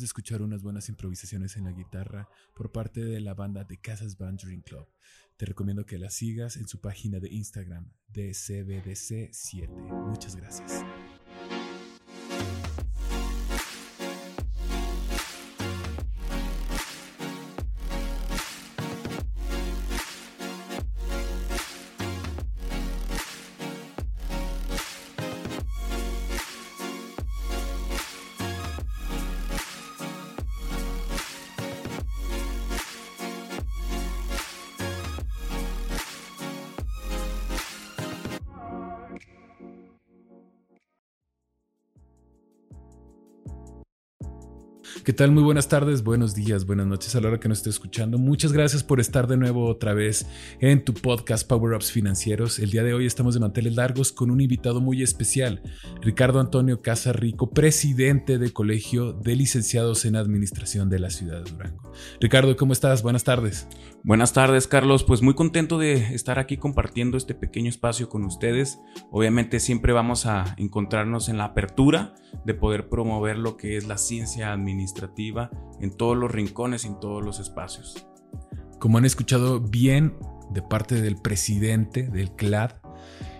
De 0.00 0.06
escuchar 0.06 0.42
unas 0.42 0.62
buenas 0.62 0.88
improvisaciones 0.88 1.56
en 1.56 1.64
la 1.64 1.70
guitarra 1.70 2.28
por 2.56 2.72
parte 2.72 3.04
de 3.04 3.20
la 3.20 3.32
banda 3.32 3.62
de 3.62 3.80
Casas 3.80 4.18
Dream 4.18 4.60
Club. 4.62 4.88
Te 5.36 5.46
recomiendo 5.46 5.86
que 5.86 5.98
la 5.98 6.10
sigas 6.10 6.56
en 6.56 6.66
su 6.66 6.80
página 6.80 7.20
de 7.20 7.28
Instagram, 7.32 7.92
DCBDC7. 8.12 9.68
Muchas 10.08 10.34
gracias. 10.34 10.84
¿Qué 45.02 45.12
tal? 45.12 45.32
Muy 45.32 45.42
buenas 45.42 45.68
tardes, 45.68 46.04
buenos 46.04 46.34
días, 46.34 46.66
buenas 46.66 46.86
noches 46.86 47.14
a 47.16 47.20
la 47.20 47.28
hora 47.28 47.40
que 47.40 47.48
nos 47.48 47.58
esté 47.58 47.70
escuchando. 47.70 48.16
Muchas 48.16 48.52
gracias 48.52 48.84
por 48.84 49.00
estar 49.00 49.26
de 49.26 49.36
nuevo 49.36 49.66
otra 49.66 49.92
vez 49.92 50.26
en 50.60 50.84
tu 50.84 50.94
podcast 50.94 51.46
Power 51.46 51.74
Ups 51.74 51.90
Financieros. 51.90 52.58
El 52.58 52.70
día 52.70 52.84
de 52.84 52.94
hoy 52.94 53.04
estamos 53.04 53.34
de 53.34 53.40
manteles 53.40 53.74
largos 53.74 54.12
con 54.12 54.30
un 54.30 54.40
invitado 54.40 54.80
muy 54.80 55.02
especial, 55.02 55.62
Ricardo 56.00 56.38
Antonio 56.38 56.80
Casarrico, 56.80 57.50
presidente 57.50 58.38
de 58.38 58.52
Colegio 58.52 59.12
de 59.12 59.36
Licenciados 59.36 60.04
en 60.04 60.16
Administración 60.16 60.88
de 60.88 60.98
la 61.00 61.10
ciudad 61.10 61.42
de 61.42 61.50
Durango. 61.50 61.92
Ricardo, 62.20 62.56
¿cómo 62.56 62.72
estás? 62.72 63.02
Buenas 63.02 63.24
tardes. 63.24 63.66
Buenas 64.04 64.32
tardes, 64.32 64.68
Carlos. 64.68 65.02
Pues 65.02 65.22
muy 65.22 65.34
contento 65.34 65.78
de 65.78 66.14
estar 66.14 66.38
aquí 66.38 66.56
compartiendo 66.56 67.16
este 67.16 67.34
pequeño 67.34 67.68
espacio 67.68 68.08
con 68.08 68.24
ustedes. 68.24 68.78
Obviamente 69.10 69.60
siempre 69.60 69.92
vamos 69.92 70.26
a 70.26 70.54
encontrarnos 70.56 71.28
en 71.28 71.38
la 71.38 71.44
apertura 71.44 72.14
de 72.44 72.54
poder 72.54 72.88
promover 72.88 73.38
lo 73.38 73.56
que 73.56 73.76
es 73.76 73.86
la 73.86 73.96
ciencia 73.96 74.52
administrativa 74.52 74.83
en 75.80 75.90
todos 75.96 76.16
los 76.16 76.30
rincones 76.30 76.84
y 76.84 76.88
en 76.88 77.00
todos 77.00 77.24
los 77.24 77.40
espacios. 77.40 78.06
Como 78.78 78.98
han 78.98 79.04
escuchado 79.04 79.60
bien 79.60 80.16
de 80.50 80.62
parte 80.62 81.00
del 81.00 81.16
presidente 81.16 82.08
del 82.08 82.32
CLAD, 82.32 82.72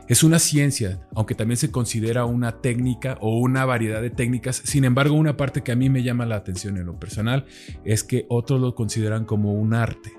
es 0.07 0.23
una 0.23 0.39
ciencia, 0.39 1.01
aunque 1.15 1.35
también 1.35 1.57
se 1.57 1.71
considera 1.71 2.27
una 2.27 2.61
técnica 2.61 3.17
o 3.21 3.39
una 3.39 3.65
variedad 3.65 4.03
de 4.03 4.11
técnicas. 4.11 4.57
Sin 4.57 4.85
embargo, 4.85 5.15
una 5.15 5.37
parte 5.39 5.63
que 5.63 5.73
a 5.73 5.77
mí 5.77 5.89
me 5.89 6.03
llama 6.03 6.27
la 6.27 6.37
atención 6.37 6.77
en 6.77 6.87
lo 6.87 6.99
personal 6.99 7.47
es 7.85 8.05
que 8.05 8.27
otros 8.29 8.61
lo 8.61 8.75
consideran 8.75 9.25
como 9.25 9.55
un 9.55 9.73
arte. 9.73 10.13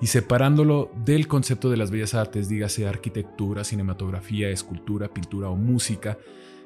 Y 0.00 0.08
separándolo 0.08 0.90
del 1.06 1.26
concepto 1.26 1.70
de 1.70 1.78
las 1.78 1.90
bellas 1.90 2.12
artes, 2.12 2.48
dígase 2.50 2.86
arquitectura, 2.86 3.64
cinematografía, 3.64 4.50
escultura, 4.50 5.08
pintura 5.08 5.48
o 5.48 5.56
música, 5.56 6.18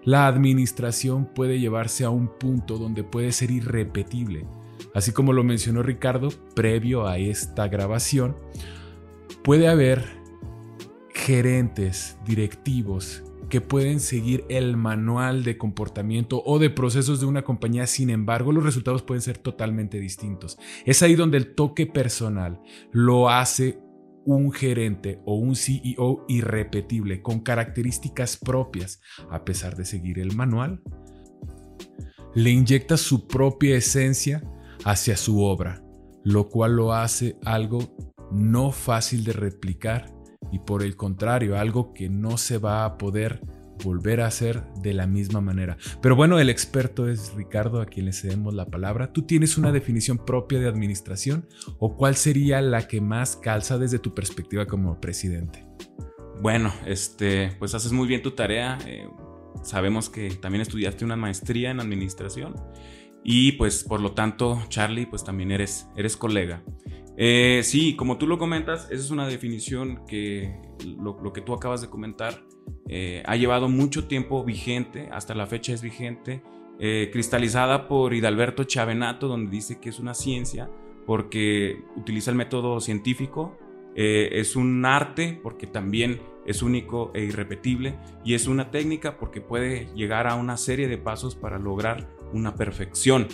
la 0.04 0.26
administración 0.26 1.26
puede 1.26 1.59
llevarse 1.60 2.04
a 2.04 2.10
un 2.10 2.28
punto 2.28 2.78
donde 2.78 3.04
puede 3.04 3.32
ser 3.32 3.50
irrepetible. 3.50 4.47
Así 4.94 5.12
como 5.12 5.32
lo 5.32 5.44
mencionó 5.44 5.82
Ricardo 5.82 6.31
previo 6.54 7.06
a 7.06 7.19
esta 7.19 7.69
grabación, 7.69 8.37
puede 9.42 9.69
haber 9.69 10.04
gerentes, 11.12 12.19
directivos 12.25 13.22
que 13.48 13.60
pueden 13.60 14.00
seguir 14.00 14.44
el 14.48 14.76
manual 14.76 15.42
de 15.42 15.56
comportamiento 15.56 16.42
o 16.44 16.58
de 16.58 16.70
procesos 16.70 17.20
de 17.20 17.26
una 17.26 17.42
compañía, 17.42 17.87
sin 17.87 18.10
embargo 18.10 18.53
los 18.53 18.64
resultados 18.64 19.03
pueden 19.03 19.22
ser 19.22 19.38
totalmente 19.38 19.98
distintos. 20.00 20.58
Es 20.84 21.03
ahí 21.03 21.14
donde 21.14 21.38
el 21.38 21.54
toque 21.54 21.87
personal 21.87 22.60
lo 22.92 23.31
hace 23.31 23.78
un 24.37 24.53
gerente 24.53 25.21
o 25.25 25.34
un 25.37 25.56
CEO 25.56 26.25
irrepetible 26.28 27.22
con 27.22 27.41
características 27.41 28.37
propias, 28.37 29.00
a 29.31 29.44
pesar 29.44 29.77
de 29.77 29.84
seguir 29.84 30.19
el 30.19 30.34
manual, 30.37 30.83
le 32.34 32.50
inyecta 32.50 32.97
su 32.97 33.27
propia 33.27 33.77
esencia 33.77 34.43
hacia 34.84 35.17
su 35.17 35.43
obra, 35.43 35.83
lo 36.25 36.49
cual 36.49 36.77
lo 36.77 36.93
hace 36.93 37.38
algo 37.44 37.97
no 38.31 38.71
fácil 38.71 39.25
de 39.25 39.33
replicar 39.33 40.12
y 40.53 40.59
por 40.61 40.83
el 40.83 40.97
contrario, 40.97 41.59
algo 41.59 41.93
que 41.93 42.09
no 42.09 42.37
se 42.37 42.59
va 42.59 42.84
a 42.84 42.99
poder 42.99 43.41
volver 43.83 44.21
a 44.21 44.27
hacer 44.27 44.65
de 44.83 44.94
la 44.94 45.06
misma 45.06 45.41
manera. 45.41 45.77
Pero 46.00 46.16
bueno, 46.16 46.39
el 46.39 46.50
experto 46.50 47.09
es 47.09 47.34
Ricardo, 47.34 47.81
a 47.81 47.87
quien 47.87 48.06
le 48.06 48.12
cedemos 48.12 48.55
la 48.55 48.66
palabra. 48.66 49.12
¿Tú 49.12 49.22
tienes 49.22 49.59
una 49.59 49.72
definición 49.72 50.19
propia 50.19 50.59
de 50.61 50.69
administración 50.69 51.47
o 51.78 51.97
cuál 51.97 52.17
sería 52.17 52.61
la 52.61 52.87
que 52.88 53.00
más 53.00 53.37
calza 53.37 53.78
desde 53.78 53.99
tu 53.99 54.15
perspectiva 54.15 54.67
como 54.67 55.00
presidente? 55.00 55.67
Bueno, 56.41 56.72
este, 56.87 57.56
pues 57.59 57.75
haces 57.75 57.93
muy 57.93 58.06
bien 58.06 58.22
tu 58.22 58.33
tarea. 58.33 58.78
Eh, 58.87 59.09
sabemos 59.62 60.09
que 60.09 60.31
también 60.31 60.62
estudiaste 60.62 61.05
una 61.05 61.17
maestría 61.17 61.71
en 61.71 61.81
administración 61.81 62.55
y 63.25 63.53
pues 63.53 63.84
por 63.84 64.00
lo 64.00 64.12
tanto, 64.12 64.62
Charlie, 64.69 65.06
pues 65.06 65.25
también 65.25 65.50
eres, 65.50 65.88
eres 65.97 66.17
colega. 66.17 66.62
Eh, 67.17 67.62
sí, 67.65 67.97
como 67.97 68.17
tú 68.17 68.28
lo 68.28 68.38
comentas, 68.38 68.84
esa 68.84 69.03
es 69.03 69.11
una 69.11 69.27
definición 69.27 70.06
que 70.06 70.56
lo, 71.00 71.33
que 71.33 71.41
tú 71.41 71.53
acabas 71.53 71.81
de 71.81 71.91
comentar 71.91 72.44
eh, 72.89 73.23
ha 73.27 73.37
llevado 73.37 73.69
mucho 73.69 74.06
tiempo 74.06 74.45
vigente, 74.45 75.09
hasta 75.12 75.34
la 75.34 75.47
fecha 75.47 75.73
es 75.73 75.83
vigente, 75.83 76.43
eh, 76.79 77.11
cristalizada 77.12 77.89
por 77.89 78.15
Hidalberto 78.15 78.65
Chavenato, 78.65 79.29
donde 79.29 79.51
dice 79.51 79.81
que 79.81 79.89
es 79.89 79.99
una 79.99 80.15
ciencia 80.15 80.71
porque 81.06 81.83
utiliza 81.97 82.31
el 82.31 82.37
método 82.37 82.81
científico, 82.81 83.56
es 84.01 84.55
un 84.55 84.84
arte 84.84 85.41
porque 85.43 85.67
también 85.67 86.21
es 86.49 86.62
único 86.62 87.11
e 87.15 87.25
irrepetible 87.25 87.99
y 88.25 88.34
es 88.34 88.47
una 88.47 88.71
técnica 88.71 89.19
porque 89.19 89.41
puede 89.41 89.87
llegar 89.95 90.27
a 90.27 90.35
una 90.35 90.56
serie 90.56 90.89
de 90.89 90.97
pasos 90.97 91.35
para 91.35 91.59
lograr 91.59 92.09
una 92.33 92.55
perfección. 92.55 93.29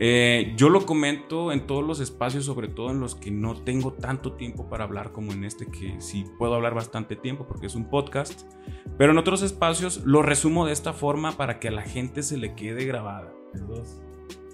Eh, 0.00 0.54
yo 0.56 0.68
lo 0.68 0.86
comento 0.86 1.50
en 1.50 1.66
todos 1.66 1.84
los 1.84 1.98
espacios, 1.98 2.44
sobre 2.44 2.68
todo 2.68 2.90
en 2.90 3.00
los 3.00 3.14
que 3.16 3.30
no 3.30 3.54
tengo 3.54 3.92
tanto 3.92 4.34
tiempo 4.34 4.68
para 4.68 4.84
hablar 4.84 5.12
como 5.12 5.32
en 5.32 5.44
este, 5.44 5.66
que 5.66 6.00
sí 6.00 6.24
puedo 6.38 6.54
hablar 6.54 6.74
bastante 6.74 7.16
tiempo 7.16 7.46
porque 7.48 7.66
es 7.66 7.74
un 7.74 7.90
podcast. 7.90 8.42
Pero 8.96 9.12
en 9.12 9.18
otros 9.18 9.42
espacios 9.42 10.02
lo 10.04 10.22
resumo 10.22 10.66
de 10.66 10.72
esta 10.72 10.92
forma 10.92 11.32
para 11.32 11.58
que 11.58 11.68
a 11.68 11.72
la 11.72 11.82
gente 11.82 12.22
se 12.22 12.36
le 12.36 12.54
quede 12.54 12.84
grabada. 12.84 13.32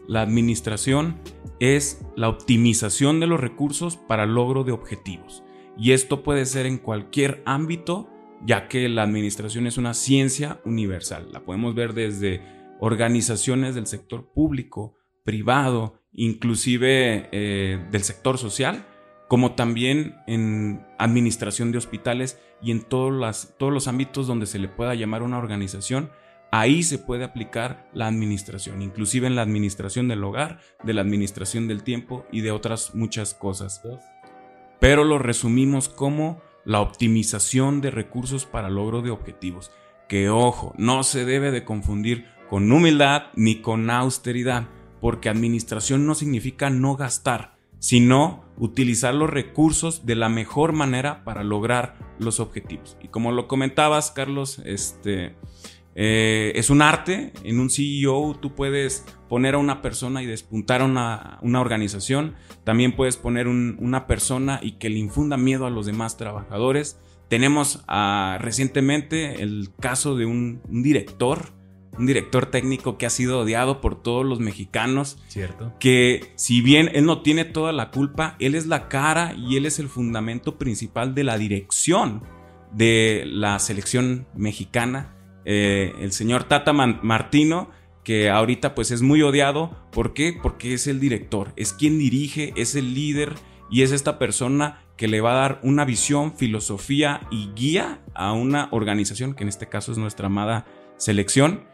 La 0.07 0.23
administración 0.23 1.21
es 1.61 2.05
la 2.17 2.29
optimización 2.29 3.21
de 3.21 3.27
los 3.27 3.41
recursos 3.41 3.97
para 3.97 4.27
logro 4.27 4.65
de 4.65 4.73
objetivos. 4.73 5.43
Y 5.77 5.93
esto 5.93 6.23
puede 6.23 6.47
ser 6.47 6.67
en 6.67 6.79
cualquier 6.79 7.43
ámbito, 7.47 8.09
ya 8.45 8.69
que 8.69 8.89
la 8.89 9.03
administración 9.03 9.67
es 9.67 9.77
una 9.77 9.95
ciencia 9.95 10.61
universal. 10.65 11.33
La 11.33 11.41
podemos 11.41 11.75
ver 11.75 11.95
desde 11.95 12.43
organizaciones 12.81 13.75
del 13.75 13.87
sector 13.87 14.31
público, 14.33 14.95
privado, 15.25 16.01
inclusive 16.13 17.29
eh, 17.33 17.85
del 17.91 18.05
sector 18.05 18.39
social, 18.39 18.87
como 19.29 19.55
también 19.55 20.17
en 20.27 20.87
administración 20.99 21.73
de 21.73 21.79
hospitales 21.79 22.39
y 22.63 22.71
en 22.71 22.83
todos, 22.83 23.13
las, 23.13 23.55
todos 23.59 23.73
los 23.73 23.89
ámbitos 23.89 24.27
donde 24.27 24.47
se 24.47 24.59
le 24.59 24.69
pueda 24.69 24.95
llamar 24.95 25.23
una 25.23 25.39
organización, 25.39 26.11
ahí 26.53 26.83
se 26.83 26.99
puede 26.99 27.25
aplicar 27.25 27.89
la 27.93 28.07
administración, 28.07 28.81
inclusive 28.83 29.27
en 29.27 29.35
la 29.35 29.43
administración 29.43 30.07
del 30.07 30.23
hogar, 30.23 30.61
de 30.85 30.93
la 30.93 31.01
administración 31.01 31.67
del 31.67 31.83
tiempo 31.83 32.27
y 32.31 32.43
de 32.43 32.53
otras 32.53 32.95
muchas 32.95 33.35
cosas. 33.35 33.83
Pero 34.79 35.05
lo 35.05 35.19
resumimos 35.19 35.89
como 35.89 36.41
la 36.65 36.81
optimización 36.81 37.81
de 37.81 37.91
recursos 37.91 38.47
para 38.47 38.71
logro 38.71 39.03
de 39.03 39.11
objetivos, 39.11 39.73
que 40.09 40.29
ojo, 40.29 40.75
no 40.77 41.03
se 41.03 41.25
debe 41.25 41.51
de 41.51 41.65
confundir 41.65 42.27
con 42.49 42.71
humildad 42.71 43.25
ni 43.35 43.63
con 43.63 43.91
austeridad 43.91 44.69
porque 45.05 45.29
administración 45.29 46.07
no 46.07 46.15
significa 46.15 46.71
no 46.71 46.97
gastar, 46.97 47.59
sino 47.79 48.43
utilizar 48.57 49.15
los 49.15 49.29
recursos 49.29 50.07
de 50.07 50.15
la 50.15 50.31
mejor 50.31 50.73
manera 50.73 51.25
para 51.25 51.45
lograr 51.45 51.99
los 52.19 52.41
objetivos. 52.41 52.97
Y 53.03 53.09
como 53.09 53.31
lo 53.31 53.47
comentabas, 53.47 54.13
Carlos, 54.13 54.63
este, 54.65 55.37
eh, 55.95 56.53
es 56.55 56.71
un 56.71 56.81
arte. 56.81 57.35
En 57.45 57.61
un 57.61 57.69
CEO 57.69 58.39
tú 58.41 58.55
puedes 58.55 59.05
poner 59.29 59.57
a 59.57 59.59
una 59.59 59.83
persona 59.83 60.23
y 60.23 60.27
despuntar 60.27 60.81
a 60.81 60.87
una, 60.87 61.61
organización. 61.61 62.35
También 62.65 62.97
puedes 62.97 63.19
poner 63.19 63.47
una 63.47 64.07
persona 64.07 64.59
y 64.63 64.79
que 64.79 64.89
le 64.89 65.01
infunda 65.01 65.37
miedo 65.37 65.67
a 65.67 65.71
los 65.71 65.85
demás 65.85 66.17
trabajadores. 66.17 66.99
Tenemos 67.29 67.85
ah, 67.89 68.39
recientemente 68.41 69.43
el 69.43 69.69
caso 69.79 70.17
de 70.17 70.25
un 70.25 70.63
director 70.83 71.53
un 71.99 72.07
director 72.07 72.47
técnico 72.47 72.99
que 72.99 73.07
ha 73.07 73.11
sido 73.11 73.41
odiado 73.41 73.81
por 73.81 74.01
todos 74.03 74.25
los 74.25 74.41
mexicanos. 74.41 75.19
Cierto. 75.29 75.73
Que 75.79 76.33
si 76.37 76.61
bien 76.61 76.91
él 76.95 77.05
no 77.05 77.23
tiene 77.23 77.45
toda 77.45 77.73
la 77.73 77.91
culpa, 77.91 78.37
él 78.39 78.55
es 78.55 78.67
la 78.67 78.89
cara 78.89 79.35
y 79.37 79.57
él 79.57 79.67
es 79.67 79.79
el 79.79 79.89
fundamento 79.89 80.59
principal 80.59 81.15
de 81.15 81.25
la 81.25 81.39
dirección 81.39 82.23
de 82.73 83.25
la 83.27 83.59
selección 83.59 84.27
mexicana. 84.35 85.15
Eh, 85.45 85.93
el 86.01 86.13
señor 86.13 86.45
Tata 86.45 86.73
Martino, 86.73 87.71
que 88.03 88.31
ahorita 88.31 88.75
pues 88.75 88.91
es 88.91 89.03
muy 89.03 89.23
odiado. 89.23 89.77
¿Por 89.93 90.13
qué? 90.13 90.37
Porque 90.41 90.75
es 90.75 90.87
el 90.87 91.01
director, 91.01 91.53
es 91.57 91.73
quien 91.73 91.99
dirige, 91.99 92.53
es 92.57 92.75
el 92.75 92.95
líder 92.95 93.35
y 93.71 93.83
es 93.83 93.93
esta 93.93 94.19
persona 94.19 94.81
que 94.97 95.09
le 95.09 95.21
va 95.21 95.33
a 95.33 95.41
dar 95.41 95.61
una 95.63 95.85
visión, 95.85 96.37
filosofía 96.37 97.23
y 97.31 97.51
guía 97.55 98.01
a 98.15 98.33
una 98.33 98.69
organización, 98.71 99.35
que 99.35 99.43
en 99.43 99.49
este 99.49 99.69
caso 99.69 99.93
es 99.93 99.99
nuestra 99.99 100.27
amada 100.27 100.67
selección. 100.97 101.65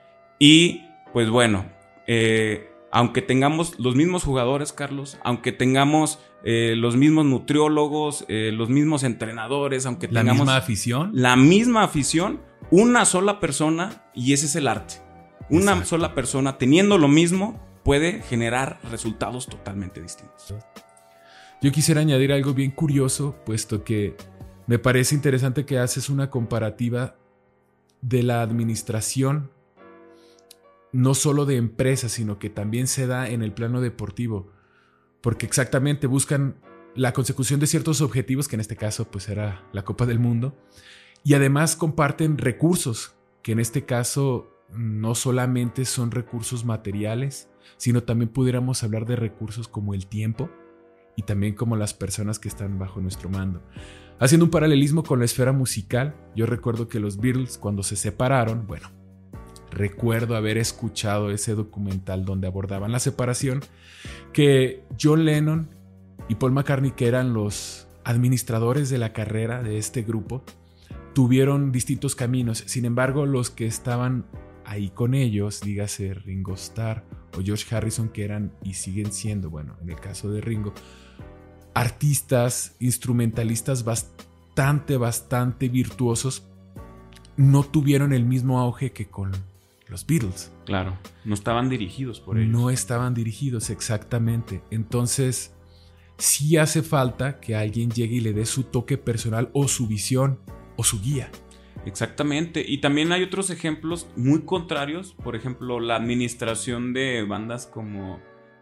Y 0.42 0.86
pues 1.12 1.28
bueno, 1.28 1.66
eh, 2.06 2.72
aunque 2.90 3.20
tengamos 3.20 3.78
los 3.78 3.94
mismos 3.94 4.24
jugadores, 4.24 4.72
Carlos, 4.72 5.18
aunque 5.22 5.52
tengamos 5.52 6.18
eh, 6.44 6.74
los 6.76 6.96
mismos 6.96 7.26
nutriólogos, 7.26 8.24
eh, 8.28 8.50
los 8.52 8.70
mismos 8.70 9.04
entrenadores, 9.04 9.84
aunque 9.84 10.08
tengamos... 10.08 10.38
La 10.38 10.44
misma 10.44 10.56
afición. 10.56 11.10
La 11.12 11.36
misma 11.36 11.84
afición, 11.84 12.40
una 12.70 13.04
sola 13.04 13.38
persona, 13.38 14.02
y 14.14 14.32
ese 14.32 14.46
es 14.46 14.56
el 14.56 14.66
arte. 14.66 14.94
Una 15.50 15.84
sola 15.84 16.14
persona 16.14 16.56
teniendo 16.56 16.96
lo 16.96 17.08
mismo 17.08 17.60
puede 17.84 18.22
generar 18.22 18.80
resultados 18.90 19.46
totalmente 19.46 20.00
distintos. 20.00 20.54
Yo 21.60 21.70
quisiera 21.70 22.00
añadir 22.00 22.32
algo 22.32 22.54
bien 22.54 22.70
curioso, 22.70 23.36
puesto 23.44 23.84
que 23.84 24.16
me 24.66 24.78
parece 24.78 25.14
interesante 25.14 25.66
que 25.66 25.78
haces 25.78 26.08
una 26.08 26.30
comparativa 26.30 27.16
de 28.00 28.22
la 28.22 28.40
administración 28.40 29.50
no 30.92 31.14
solo 31.14 31.46
de 31.46 31.56
empresas, 31.56 32.12
sino 32.12 32.38
que 32.38 32.50
también 32.50 32.86
se 32.86 33.06
da 33.06 33.28
en 33.28 33.42
el 33.42 33.52
plano 33.52 33.80
deportivo, 33.80 34.52
porque 35.20 35.46
exactamente 35.46 36.06
buscan 36.06 36.56
la 36.94 37.12
consecución 37.12 37.60
de 37.60 37.66
ciertos 37.66 38.00
objetivos, 38.00 38.48
que 38.48 38.56
en 38.56 38.60
este 38.60 38.76
caso 38.76 39.10
pues 39.10 39.28
era 39.28 39.68
la 39.72 39.84
Copa 39.84 40.06
del 40.06 40.18
Mundo, 40.18 40.56
y 41.22 41.34
además 41.34 41.76
comparten 41.76 42.38
recursos, 42.38 43.14
que 43.42 43.52
en 43.52 43.60
este 43.60 43.84
caso 43.84 44.50
no 44.72 45.14
solamente 45.14 45.84
son 45.84 46.10
recursos 46.10 46.64
materiales, 46.64 47.48
sino 47.76 48.02
también 48.02 48.30
pudiéramos 48.30 48.82
hablar 48.82 49.06
de 49.06 49.16
recursos 49.16 49.68
como 49.68 49.94
el 49.94 50.06
tiempo 50.06 50.50
y 51.16 51.22
también 51.22 51.54
como 51.54 51.76
las 51.76 51.94
personas 51.94 52.38
que 52.38 52.48
están 52.48 52.78
bajo 52.78 53.00
nuestro 53.00 53.28
mando. 53.28 53.62
Haciendo 54.18 54.44
un 54.44 54.50
paralelismo 54.50 55.02
con 55.02 55.18
la 55.18 55.24
esfera 55.24 55.52
musical, 55.52 56.14
yo 56.36 56.46
recuerdo 56.46 56.88
que 56.88 57.00
los 57.00 57.18
Beatles 57.18 57.58
cuando 57.58 57.82
se 57.82 57.96
separaron, 57.96 58.66
bueno, 58.66 58.90
recuerdo 59.80 60.36
haber 60.36 60.58
escuchado 60.58 61.30
ese 61.30 61.54
documental 61.54 62.26
donde 62.26 62.46
abordaban 62.46 62.92
la 62.92 63.00
separación, 63.00 63.60
que 64.34 64.84
John 65.00 65.24
Lennon 65.24 65.70
y 66.28 66.34
Paul 66.34 66.52
McCartney, 66.52 66.90
que 66.90 67.08
eran 67.08 67.32
los 67.32 67.88
administradores 68.04 68.90
de 68.90 68.98
la 68.98 69.14
carrera 69.14 69.62
de 69.62 69.78
este 69.78 70.02
grupo, 70.02 70.44
tuvieron 71.14 71.72
distintos 71.72 72.14
caminos. 72.14 72.62
Sin 72.66 72.84
embargo, 72.84 73.24
los 73.24 73.48
que 73.48 73.66
estaban 73.66 74.26
ahí 74.66 74.90
con 74.90 75.14
ellos, 75.14 75.62
dígase 75.62 76.12
Ringo 76.12 76.54
Starr 76.54 77.02
o 77.38 77.42
George 77.42 77.74
Harrison, 77.74 78.10
que 78.10 78.24
eran 78.24 78.52
y 78.62 78.74
siguen 78.74 79.12
siendo, 79.12 79.48
bueno, 79.48 79.76
en 79.80 79.88
el 79.88 79.98
caso 79.98 80.30
de 80.30 80.42
Ringo, 80.42 80.74
artistas, 81.72 82.76
instrumentalistas 82.80 83.84
bastante, 83.84 84.98
bastante 84.98 85.70
virtuosos, 85.70 86.46
no 87.38 87.62
tuvieron 87.62 88.12
el 88.12 88.26
mismo 88.26 88.60
auge 88.60 88.92
que 88.92 89.06
con 89.06 89.32
los 89.90 90.06
Beatles. 90.06 90.52
Claro, 90.64 90.96
no 91.24 91.34
estaban 91.34 91.68
dirigidos 91.68 92.20
por 92.20 92.38
ellos. 92.38 92.50
No 92.50 92.70
estaban 92.70 93.14
dirigidos, 93.14 93.70
exactamente. 93.70 94.62
Entonces, 94.70 95.54
sí 96.16 96.56
hace 96.56 96.82
falta 96.82 97.40
que 97.40 97.56
alguien 97.56 97.90
llegue 97.90 98.16
y 98.16 98.20
le 98.20 98.32
dé 98.32 98.46
su 98.46 98.64
toque 98.64 98.98
personal 98.98 99.50
o 99.52 99.68
su 99.68 99.86
visión 99.86 100.38
o 100.76 100.84
su 100.84 101.00
guía. 101.00 101.30
Exactamente. 101.86 102.64
Y 102.66 102.78
también 102.78 103.12
hay 103.12 103.22
otros 103.22 103.50
ejemplos 103.50 104.08
muy 104.16 104.42
contrarios. 104.42 105.14
Por 105.24 105.34
ejemplo, 105.34 105.80
la 105.80 105.96
administración 105.96 106.92
de 106.92 107.24
bandas 107.24 107.66
como 107.66 108.20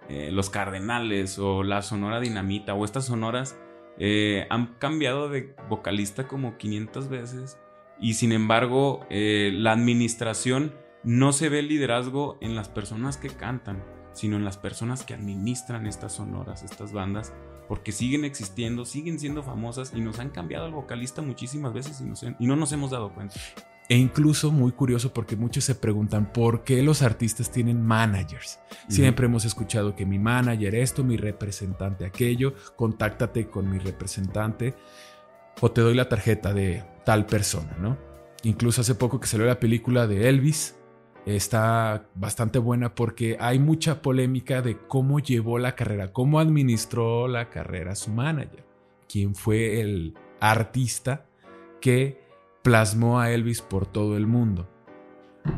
eh, 0.09 0.31
Los 0.33 0.51
Cardenales 0.51 1.39
o 1.39 1.63
la 1.63 1.83
Sonora 1.83 2.21
Dinamita 2.21 2.75
o 2.75 2.85
estas 2.85 3.07
sonoras 3.07 3.59
eh, 3.99 4.47
han 4.51 4.75
cambiado 4.79 5.29
de 5.29 5.55
vocalista 5.69 6.29
como 6.29 6.57
500 6.57 7.09
veces. 7.09 7.59
Y 8.01 8.15
sin 8.15 8.33
embargo, 8.33 9.05
eh, 9.11 9.51
la 9.53 9.73
administración 9.73 10.73
no 11.05 11.33
se 11.33 11.49
ve 11.49 11.61
el 11.61 11.69
liderazgo 11.69 12.39
en 12.41 12.55
las 12.55 12.69
personas 12.69 13.17
que 13.17 13.29
cantan, 13.29 13.83
sino 14.13 14.37
en 14.37 14.45
las 14.45 14.57
personas 14.57 15.05
que 15.05 15.15
administran 15.15 15.87
estas 15.87 16.15
sonoras, 16.15 16.63
estas 16.63 16.93
bandas, 16.93 17.33
porque 17.69 17.93
siguen 17.93 18.25
existiendo, 18.25 18.85
siguen 18.85 19.21
siendo 19.21 19.43
famosas 19.43 19.93
y 19.95 20.01
nos 20.01 20.19
han 20.19 20.31
cambiado 20.31 20.67
el 20.67 20.73
vocalista 20.73 21.23
muchísimas 21.23 21.73
veces 21.73 22.03
y, 22.39 22.47
no 22.47 22.57
nos 22.57 22.73
hemos 22.73 22.91
dado 22.91 23.13
cuenta. 23.13 23.37
E 23.89 23.97
incluso 23.97 24.51
muy 24.51 24.73
curioso 24.73 25.15
porque 25.15 25.37
muchos 25.37 25.65
se 25.65 25.75
preguntan 25.75 26.31
por 26.33 26.63
qué 26.63 26.83
los 26.83 27.01
artistas 27.01 27.51
tienen 27.51 27.81
managers. 27.83 28.59
Siempre 28.89 29.27
hemos 29.27 29.45
escuchado 29.45 29.95
que 29.95 30.05
mi 30.05 30.19
manager 30.19 30.75
esto, 30.75 31.05
mi 31.05 31.17
representante 31.17 32.05
aquello, 32.05 32.55
contáctate 32.77 33.49
con 33.49 33.71
mi 33.71 33.79
representante 33.79 34.75
o 35.61 35.71
te 35.71 35.81
doy 35.81 35.95
la 35.95 36.09
tarjeta 36.09 36.53
de 36.53 36.85
tal 37.05 37.25
persona, 37.25 37.77
¿no? 37.81 37.97
Incluso 38.43 38.83
hace 38.83 38.95
poco 38.95 39.21
que 39.21 39.27
salió 39.27 39.47
la 39.47 39.59
película 39.59 40.07
de 40.07 40.29
Elvis, 40.29 40.77
está 41.37 42.09
bastante 42.15 42.59
buena 42.59 42.95
porque 42.95 43.37
hay 43.41 43.59
mucha 43.59 44.01
polémica 44.03 44.63
de 44.63 44.79
cómo 44.79 45.21
llevó 45.21 45.59
la 45.59 45.75
carrera, 45.75 46.13
cómo 46.13 46.41
administró 46.41 47.29
la 47.29 47.51
carrera 47.51 47.95
su 47.95 48.11
manager, 48.11 48.65
quién 49.09 49.35
fue 49.35 49.81
el 49.81 50.15
artista 50.41 51.27
que 51.81 52.23
plasmó 52.63 53.21
a 53.21 53.31
Elvis 53.31 53.61
por 53.61 53.87
todo 53.87 54.17
el 54.17 54.27
mundo. 54.27 54.69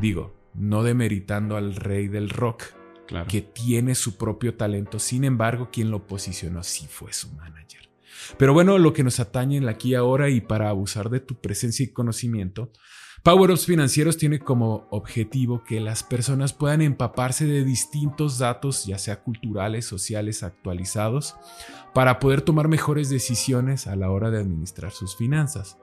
Digo, 0.01 0.35
no 0.55 0.83
demeritando 0.83 1.57
al 1.57 1.77
rey 1.77 2.09
del 2.09 2.31
rock, 2.31 2.65
que 3.29 3.41
tiene 3.41 3.95
su 3.97 4.17
propio 4.17 4.55
talento, 4.55 4.99
sin 4.99 5.25
embargo, 5.25 5.69
quien 5.73 5.91
lo 5.91 6.07
posicionó 6.07 6.63
sí 6.63 6.87
fue 6.87 7.13
su 7.13 7.33
manager. 7.33 7.80
Pero 8.37 8.53
bueno, 8.55 8.79
lo 8.79 8.93
que 8.93 9.05
nos 9.05 9.21
atañe 9.21 9.57
en 9.57 9.67
la 9.67 9.73
aquí 9.73 9.95
ahora 9.95 10.29
y 10.31 10.41
para 10.41 10.69
abusar 10.69 11.11
de 11.11 11.21
tu 11.21 11.41
presencia 11.41 11.85
y 11.85 11.93
conocimiento, 11.93 12.73
Power 13.23 13.55
Financieros 13.59 14.17
tiene 14.17 14.39
como 14.39 14.87
objetivo 14.91 15.63
que 15.63 15.79
las 15.79 16.03
personas 16.03 16.55
puedan 16.55 16.81
empaparse 16.81 17.45
de 17.45 17.65
distintos 17.65 18.39
datos, 18.39 18.87
ya 18.87 18.97
sea 18.97 19.23
culturales, 19.23 19.85
sociales, 19.85 20.43
actualizados, 20.43 21.37
para 21.93 22.19
poder 22.19 22.41
tomar 22.41 22.69
mejores 22.69 23.11
decisiones 23.11 23.87
a 23.87 23.95
la 23.95 24.11
hora 24.11 24.31
de 24.31 24.39
administrar 24.39 24.93
sus 24.93 25.17
finanzas. 25.17 25.77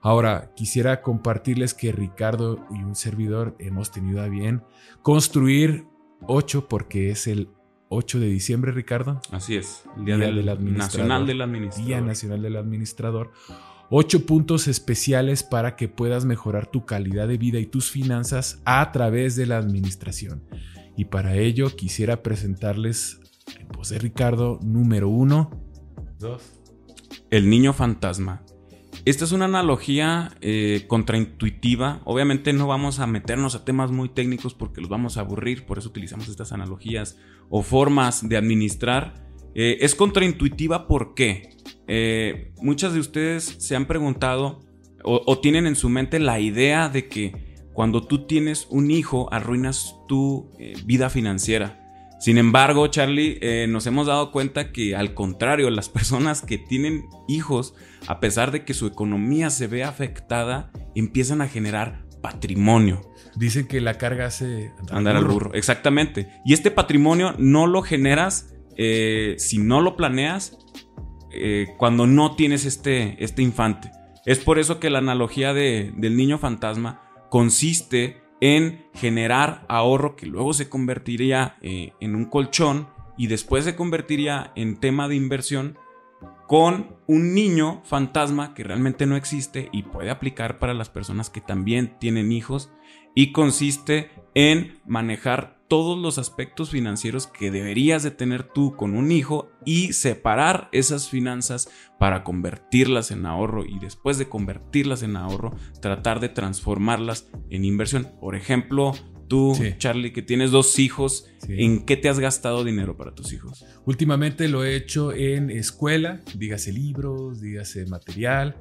Ahora, 0.00 0.50
quisiera 0.56 1.02
compartirles 1.02 1.72
que 1.72 1.92
Ricardo 1.92 2.66
y 2.70 2.82
un 2.82 2.96
servidor 2.96 3.54
hemos 3.60 3.92
tenido 3.92 4.20
a 4.20 4.26
bien 4.26 4.64
construir 5.02 5.86
8 6.26 6.68
porque 6.68 7.10
es 7.10 7.28
el 7.28 7.48
8 7.92 8.20
de 8.20 8.26
diciembre, 8.26 8.72
Ricardo. 8.72 9.20
Así 9.30 9.56
es, 9.56 9.84
el 9.96 10.04
Día, 10.04 10.16
del, 10.16 10.46
Nacional 10.76 11.26
del 11.26 11.40
Administrador. 11.42 11.86
Día 11.86 12.00
Nacional 12.00 12.42
del 12.42 12.56
Administrador 12.56 13.30
Ocho 13.94 14.24
puntos 14.24 14.68
especiales 14.68 15.42
para 15.42 15.76
que 15.76 15.86
puedas 15.86 16.24
mejorar 16.24 16.66
tu 16.66 16.86
calidad 16.86 17.28
de 17.28 17.36
vida 17.36 17.58
y 17.58 17.66
tus 17.66 17.90
finanzas 17.90 18.62
a 18.64 18.90
través 18.90 19.36
de 19.36 19.44
la 19.44 19.58
administración. 19.58 20.44
Y 20.96 21.04
para 21.04 21.36
ello 21.36 21.76
quisiera 21.76 22.22
presentarles 22.22 23.20
de 23.90 23.98
Ricardo 23.98 24.58
número 24.62 25.10
uno. 25.10 25.50
Dos. 26.18 26.58
El 27.28 27.50
niño 27.50 27.74
fantasma. 27.74 28.42
Esta 29.04 29.26
es 29.26 29.32
una 29.32 29.44
analogía 29.44 30.30
eh, 30.40 30.86
contraintuitiva. 30.88 32.00
Obviamente 32.04 32.54
no 32.54 32.66
vamos 32.66 32.98
a 32.98 33.06
meternos 33.06 33.54
a 33.54 33.66
temas 33.66 33.90
muy 33.90 34.08
técnicos 34.08 34.54
porque 34.54 34.80
los 34.80 34.88
vamos 34.88 35.18
a 35.18 35.20
aburrir, 35.20 35.66
por 35.66 35.76
eso 35.76 35.90
utilizamos 35.90 36.30
estas 36.30 36.52
analogías 36.52 37.18
o 37.52 37.62
formas 37.62 38.26
de 38.26 38.38
administrar. 38.38 39.12
Eh, 39.54 39.76
es 39.80 39.94
contraintuitiva 39.94 40.88
¿por 40.88 41.14
qué? 41.14 41.50
Eh, 41.86 42.50
muchas 42.62 42.94
de 42.94 43.00
ustedes 43.00 43.44
se 43.44 43.76
han 43.76 43.86
preguntado 43.86 44.60
o, 45.04 45.38
tienen 45.40 45.66
en 45.66 45.76
su 45.76 45.88
mente 45.88 46.18
la 46.18 46.40
idea 46.40 46.88
de 46.88 47.08
que 47.08 47.66
cuando 47.74 48.06
tú 48.06 48.26
tienes 48.26 48.68
un 48.70 48.90
hijo 48.90 49.28
arruinas 49.32 49.96
tu 50.08 50.50
eh, 50.58 50.74
vida 50.86 51.10
financiera. 51.10 51.78
Sin 52.20 52.38
embargo, 52.38 52.86
Charlie, 52.86 53.66
nos 53.66 53.84
hemos 53.88 54.06
dado 54.06 54.30
cuenta 54.30 54.70
que 54.70 54.94
al 54.94 55.12
contrario, 55.12 55.68
las 55.70 55.88
personas 55.90 56.40
que 56.40 56.56
tienen 56.56 57.04
hijos, 57.26 57.74
a 58.06 58.20
pesar 58.20 58.52
de 58.52 58.64
que 58.64 58.74
su 58.74 58.86
economía 58.86 59.50
se 59.50 59.66
ve 59.66 59.82
afectada, 59.82 60.70
empiezan 60.94 61.42
a 61.42 61.48
generar 61.48 62.04
patrimonio. 62.22 63.02
Dicen 63.34 63.66
que 63.66 63.80
la 63.80 63.98
carga 63.98 64.26
hace 64.26 64.72
andar, 64.90 65.16
al 65.16 65.24
burro. 65.24 65.52
Exactamente. 65.54 66.28
Y 66.44 66.54
este 66.54 66.70
patrimonio 66.70 67.34
no 67.38 67.66
lo 67.66 67.82
generas 67.82 68.54
si 68.76 69.58
no 69.58 69.80
lo 69.82 69.96
planeas 69.96 70.56
eh, 71.34 71.68
cuando 71.78 72.06
no 72.06 72.36
tienes 72.36 72.66
este, 72.66 73.22
este 73.22 73.42
infante. 73.42 73.90
Es 74.26 74.38
por 74.38 74.58
eso 74.58 74.78
que 74.78 74.90
la 74.90 74.98
analogía 74.98 75.54
de, 75.54 75.92
del 75.96 76.16
niño 76.16 76.38
fantasma 76.38 77.00
consiste 77.30 78.22
en 78.40 78.86
generar 78.94 79.64
ahorro 79.68 80.14
que 80.14 80.26
luego 80.26 80.52
se 80.52 80.68
convertiría 80.68 81.56
eh, 81.62 81.92
en 82.00 82.14
un 82.14 82.26
colchón 82.26 82.88
y 83.16 83.28
después 83.28 83.64
se 83.64 83.74
convertiría 83.74 84.52
en 84.56 84.76
tema 84.76 85.08
de 85.08 85.16
inversión 85.16 85.78
con 86.46 86.96
un 87.06 87.34
niño 87.34 87.82
fantasma 87.84 88.54
que 88.54 88.64
realmente 88.64 89.06
no 89.06 89.16
existe 89.16 89.68
y 89.72 89.82
puede 89.82 90.10
aplicar 90.10 90.58
para 90.58 90.74
las 90.74 90.88
personas 90.88 91.30
que 91.30 91.40
también 91.40 91.98
tienen 91.98 92.32
hijos 92.32 92.70
y 93.14 93.32
consiste 93.32 94.10
en 94.34 94.80
manejar 94.86 95.60
todos 95.68 95.98
los 95.98 96.18
aspectos 96.18 96.70
financieros 96.70 97.26
que 97.26 97.50
deberías 97.50 98.02
de 98.02 98.10
tener 98.10 98.42
tú 98.42 98.76
con 98.76 98.94
un 98.94 99.10
hijo 99.10 99.50
y 99.64 99.94
separar 99.94 100.68
esas 100.72 101.08
finanzas 101.08 101.70
para 101.98 102.24
convertirlas 102.24 103.10
en 103.10 103.24
ahorro 103.24 103.64
y 103.64 103.78
después 103.78 104.18
de 104.18 104.28
convertirlas 104.28 105.02
en 105.02 105.16
ahorro, 105.16 105.54
tratar 105.80 106.20
de 106.20 106.28
transformarlas 106.28 107.30
en 107.48 107.64
inversión. 107.64 108.12
Por 108.20 108.34
ejemplo, 108.36 108.92
tú, 109.32 109.56
Charlie, 109.78 110.12
que 110.12 110.20
tienes 110.20 110.50
dos 110.50 110.78
hijos, 110.78 111.24
¿en 111.48 111.86
qué 111.86 111.96
te 111.96 112.10
has 112.10 112.18
gastado 112.18 112.64
dinero 112.64 112.98
para 112.98 113.14
tus 113.14 113.32
hijos? 113.32 113.64
Últimamente 113.86 114.46
lo 114.46 114.62
he 114.62 114.76
hecho 114.76 115.10
en 115.10 115.48
escuela, 115.48 116.20
dígase 116.34 116.70
libros, 116.70 117.40
dígase 117.40 117.86
material. 117.86 118.56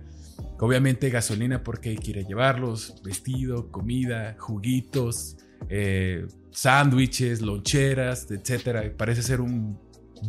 Obviamente 0.61 1.09
gasolina 1.09 1.61
porque 1.61 1.97
quiere 1.97 2.23
llevarlos, 2.23 3.01
vestido, 3.03 3.69
comida, 3.69 4.37
juguitos, 4.39 5.35
eh, 5.67 6.25
sándwiches, 6.51 7.41
loncheras, 7.41 8.31
etcétera. 8.31 8.93
Parece 8.95 9.23
ser 9.23 9.41
un 9.41 9.77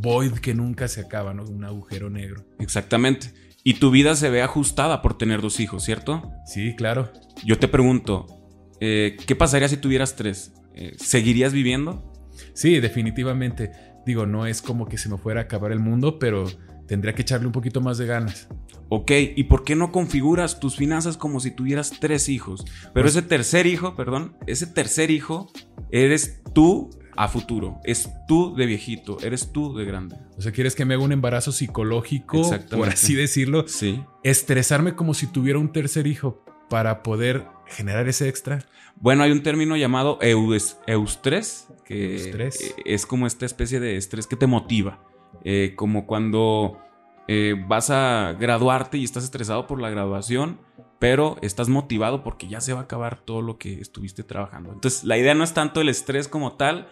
void 0.00 0.32
que 0.32 0.54
nunca 0.54 0.88
se 0.88 1.02
acaba, 1.02 1.32
¿no? 1.32 1.44
Un 1.44 1.64
agujero 1.64 2.10
negro. 2.10 2.44
Exactamente. 2.58 3.32
Y 3.62 3.74
tu 3.74 3.92
vida 3.92 4.16
se 4.16 4.28
ve 4.28 4.42
ajustada 4.42 5.02
por 5.02 5.16
tener 5.16 5.40
dos 5.40 5.60
hijos, 5.60 5.84
¿cierto? 5.84 6.32
Sí, 6.46 6.74
claro. 6.74 7.12
Yo 7.44 7.60
te 7.60 7.68
pregunto, 7.68 8.41
eh, 8.84 9.16
¿qué 9.28 9.36
pasaría 9.36 9.68
si 9.68 9.76
tuvieras 9.76 10.16
tres? 10.16 10.52
Eh, 10.74 10.96
¿Seguirías 10.98 11.52
viviendo? 11.52 12.12
Sí, 12.52 12.80
definitivamente. 12.80 13.70
Digo, 14.04 14.26
no 14.26 14.44
es 14.44 14.60
como 14.60 14.88
que 14.88 14.98
se 14.98 15.08
me 15.08 15.18
fuera 15.18 15.42
a 15.42 15.44
acabar 15.44 15.70
el 15.70 15.78
mundo, 15.78 16.18
pero 16.18 16.46
tendría 16.88 17.14
que 17.14 17.22
echarle 17.22 17.46
un 17.46 17.52
poquito 17.52 17.80
más 17.80 17.98
de 17.98 18.06
ganas. 18.06 18.48
Ok, 18.88 19.12
¿y 19.36 19.44
por 19.44 19.62
qué 19.62 19.76
no 19.76 19.92
configuras 19.92 20.58
tus 20.58 20.74
finanzas 20.74 21.16
como 21.16 21.38
si 21.38 21.52
tuvieras 21.52 21.92
tres 22.00 22.28
hijos? 22.28 22.64
Pero 22.92 23.04
pues 23.04 23.14
ese 23.14 23.22
tercer 23.22 23.68
hijo, 23.68 23.94
perdón, 23.94 24.36
ese 24.48 24.66
tercer 24.66 25.12
hijo 25.12 25.52
eres 25.92 26.42
tú 26.52 26.90
a 27.16 27.28
futuro. 27.28 27.78
Es 27.84 28.10
tú 28.26 28.56
de 28.56 28.66
viejito, 28.66 29.18
eres 29.22 29.52
tú 29.52 29.76
de 29.76 29.84
grande. 29.84 30.16
O 30.36 30.42
sea, 30.42 30.50
¿quieres 30.50 30.74
que 30.74 30.84
me 30.84 30.94
haga 30.94 31.04
un 31.04 31.12
embarazo 31.12 31.52
psicológico, 31.52 32.50
por 32.68 32.88
así 32.88 33.14
decirlo? 33.14 33.68
Sí. 33.68 34.02
Estresarme 34.24 34.96
como 34.96 35.14
si 35.14 35.28
tuviera 35.28 35.60
un 35.60 35.70
tercer 35.70 36.08
hijo 36.08 36.44
para 36.72 37.02
poder 37.02 37.46
generar 37.66 38.08
ese 38.08 38.30
extra. 38.30 38.60
Bueno, 38.96 39.24
hay 39.24 39.30
un 39.30 39.42
término 39.42 39.76
llamado 39.76 40.18
eustrés, 40.22 41.68
que 41.84 42.48
es 42.86 43.04
como 43.04 43.26
esta 43.26 43.44
especie 43.44 43.78
de 43.78 43.98
estrés 43.98 44.26
que 44.26 44.36
te 44.36 44.46
motiva. 44.46 44.98
Eh, 45.44 45.74
como 45.76 46.06
cuando 46.06 46.80
eh, 47.28 47.56
vas 47.68 47.90
a 47.90 48.34
graduarte 48.40 48.96
y 48.96 49.04
estás 49.04 49.22
estresado 49.22 49.66
por 49.66 49.82
la 49.82 49.90
graduación, 49.90 50.60
pero 50.98 51.36
estás 51.42 51.68
motivado 51.68 52.24
porque 52.24 52.48
ya 52.48 52.62
se 52.62 52.72
va 52.72 52.80
a 52.80 52.84
acabar 52.84 53.18
todo 53.18 53.42
lo 53.42 53.58
que 53.58 53.78
estuviste 53.78 54.22
trabajando. 54.22 54.72
Entonces, 54.72 55.04
la 55.04 55.18
idea 55.18 55.34
no 55.34 55.44
es 55.44 55.52
tanto 55.52 55.82
el 55.82 55.90
estrés 55.90 56.26
como 56.26 56.52
tal, 56.52 56.88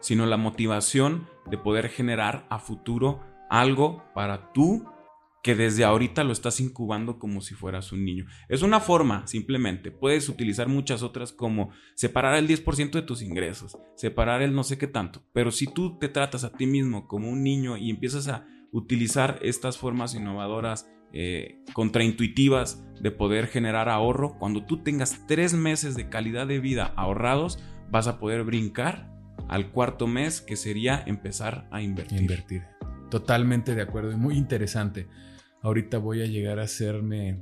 sino 0.00 0.26
la 0.26 0.38
motivación 0.38 1.28
de 1.46 1.56
poder 1.56 1.88
generar 1.88 2.46
a 2.48 2.58
futuro 2.58 3.20
algo 3.48 4.02
para 4.12 4.52
tú 4.52 4.88
que 5.42 5.54
desde 5.54 5.84
ahorita 5.84 6.24
lo 6.24 6.32
estás 6.32 6.60
incubando 6.60 7.18
como 7.18 7.40
si 7.40 7.54
fueras 7.54 7.92
un 7.92 8.04
niño. 8.04 8.26
Es 8.48 8.62
una 8.62 8.80
forma, 8.80 9.26
simplemente. 9.26 9.90
Puedes 9.90 10.28
utilizar 10.28 10.68
muchas 10.68 11.02
otras 11.02 11.32
como 11.32 11.70
separar 11.94 12.36
el 12.36 12.48
10% 12.48 12.90
de 12.90 13.02
tus 13.02 13.22
ingresos, 13.22 13.78
separar 13.96 14.42
el 14.42 14.54
no 14.54 14.64
sé 14.64 14.78
qué 14.78 14.86
tanto. 14.86 15.22
Pero 15.32 15.50
si 15.50 15.66
tú 15.66 15.98
te 15.98 16.08
tratas 16.08 16.44
a 16.44 16.52
ti 16.52 16.66
mismo 16.66 17.06
como 17.06 17.30
un 17.30 17.42
niño 17.42 17.76
y 17.76 17.90
empiezas 17.90 18.28
a 18.28 18.46
utilizar 18.72 19.38
estas 19.42 19.78
formas 19.78 20.14
innovadoras, 20.14 20.90
eh, 21.12 21.62
contraintuitivas 21.72 22.84
de 23.00 23.10
poder 23.10 23.46
generar 23.46 23.88
ahorro, 23.88 24.36
cuando 24.38 24.64
tú 24.66 24.82
tengas 24.82 25.26
tres 25.26 25.54
meses 25.54 25.94
de 25.94 26.10
calidad 26.10 26.46
de 26.46 26.60
vida 26.60 26.92
ahorrados, 26.96 27.58
vas 27.90 28.08
a 28.08 28.18
poder 28.18 28.44
brincar 28.44 29.10
al 29.48 29.70
cuarto 29.70 30.06
mes, 30.06 30.42
que 30.42 30.56
sería 30.56 31.02
empezar 31.06 31.66
a 31.70 31.80
invertir. 31.80 32.20
Invertir. 32.20 32.77
Totalmente 33.10 33.74
de 33.74 33.82
acuerdo 33.82 34.12
y 34.12 34.16
muy 34.16 34.36
interesante. 34.36 35.06
Ahorita 35.62 35.98
voy 35.98 36.22
a 36.22 36.26
llegar 36.26 36.58
a 36.58 36.64
hacerme 36.64 37.40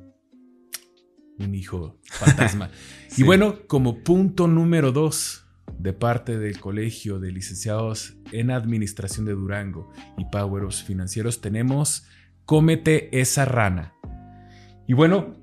un 1.38 1.54
hijo 1.54 1.98
fantasma. 2.04 2.70
Y 3.16 3.22
bueno, 3.22 3.66
como 3.66 4.02
punto 4.02 4.48
número 4.48 4.92
dos 4.92 5.44
de 5.78 5.92
parte 5.92 6.38
del 6.38 6.60
Colegio 6.60 7.18
de 7.18 7.32
Licenciados 7.32 8.16
en 8.32 8.50
Administración 8.50 9.26
de 9.26 9.32
Durango 9.32 9.90
y 10.16 10.24
Poweros 10.26 10.82
Financieros 10.82 11.40
tenemos 11.40 12.06
Cómete 12.44 13.20
esa 13.20 13.44
rana. 13.44 13.92
Y 14.86 14.92
bueno, 14.92 15.34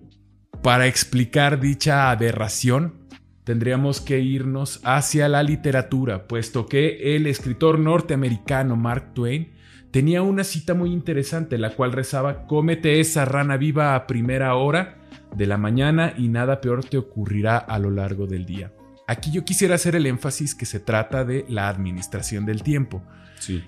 para 0.62 0.88
explicar 0.88 1.60
dicha 1.60 2.10
aberración, 2.10 3.10
tendríamos 3.44 4.00
que 4.00 4.22
irnos 4.22 4.80
hacia 4.86 5.28
la 5.28 5.44
literatura, 5.44 6.30
puesto 6.30 6.66
que 6.66 7.18
el 7.18 7.28
escritor 7.28 7.78
norteamericano 7.78 8.78
Mark 8.78 9.14
Twain 9.14 9.52
tenía 9.94 10.24
una 10.24 10.44
cita 10.44 10.74
muy 10.74 10.92
interesante, 10.92 11.60
la 11.60 11.70
cual 11.70 11.92
rezaba, 11.92 12.48
cómete 12.48 13.00
esa 13.00 13.26
rana 13.26 13.58
viva 13.58 13.94
a 13.94 14.08
primera 14.08 14.56
hora 14.56 14.98
de 15.36 15.46
la 15.46 15.60
mañana 15.60 16.16
y 16.18 16.30
nada 16.30 16.62
peor 16.62 16.84
te 16.84 16.98
ocurrirá 16.98 17.60
a 17.60 17.78
lo 17.78 17.92
largo 17.92 18.26
del 18.26 18.44
día. 18.44 18.74
Aquí 19.08 19.32
yo 19.32 19.46
quisiera 19.46 19.76
hacer 19.76 19.96
el 19.96 20.08
énfasis 20.08 20.56
que 20.56 20.66
se 20.66 20.80
trata 20.80 21.24
de 21.26 21.46
la 21.48 21.70
administración 21.70 22.44
del 22.44 22.64
tiempo. 22.64 23.04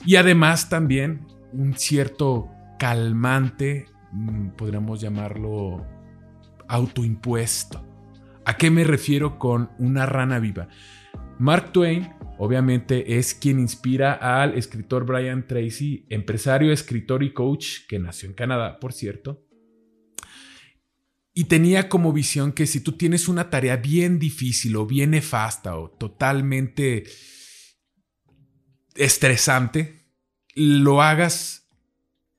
Y 0.04 0.16
además 0.16 0.68
también 0.68 1.28
un 1.52 1.76
cierto 1.76 2.50
calmante, 2.80 3.86
mm, 4.12 4.50
podríamos 4.58 5.00
llamarlo 5.00 5.86
autoimpuesto. 6.68 7.86
¿A 8.46 8.58
qué 8.58 8.72
me 8.72 8.84
refiero 8.84 9.38
con 9.38 9.70
una 9.78 10.08
rana 10.08 10.40
viva? 10.40 10.70
Mark 11.38 11.72
Twain, 11.72 12.15
obviamente, 12.38 13.18
es 13.18 13.34
quien 13.34 13.60
inspira 13.60 14.14
al 14.14 14.58
escritor 14.58 15.06
Brian 15.06 15.48
Tracy, 15.48 16.06
empresario, 16.10 16.72
escritor 16.72 17.24
y 17.24 17.34
coach, 17.34 17.88
que 17.88 18.00
nació 18.00 18.30
en 18.30 18.36
Canadá, 18.36 18.80
por 18.80 18.94
cierto. 18.94 19.46
Y 21.34 21.46
tenía 21.46 21.90
como 21.90 22.14
visión 22.14 22.54
que 22.54 22.66
si 22.66 22.80
tú 22.80 22.94
tienes 22.94 23.28
una 23.28 23.50
tarea 23.50 23.76
bien 23.78 24.20
difícil 24.20 24.76
o 24.78 24.86
bien 24.86 25.12
nefasta 25.12 25.78
o 25.78 25.90
totalmente 25.92 27.04
estresante, 28.96 30.06
lo 30.56 31.02
hagas 31.02 31.68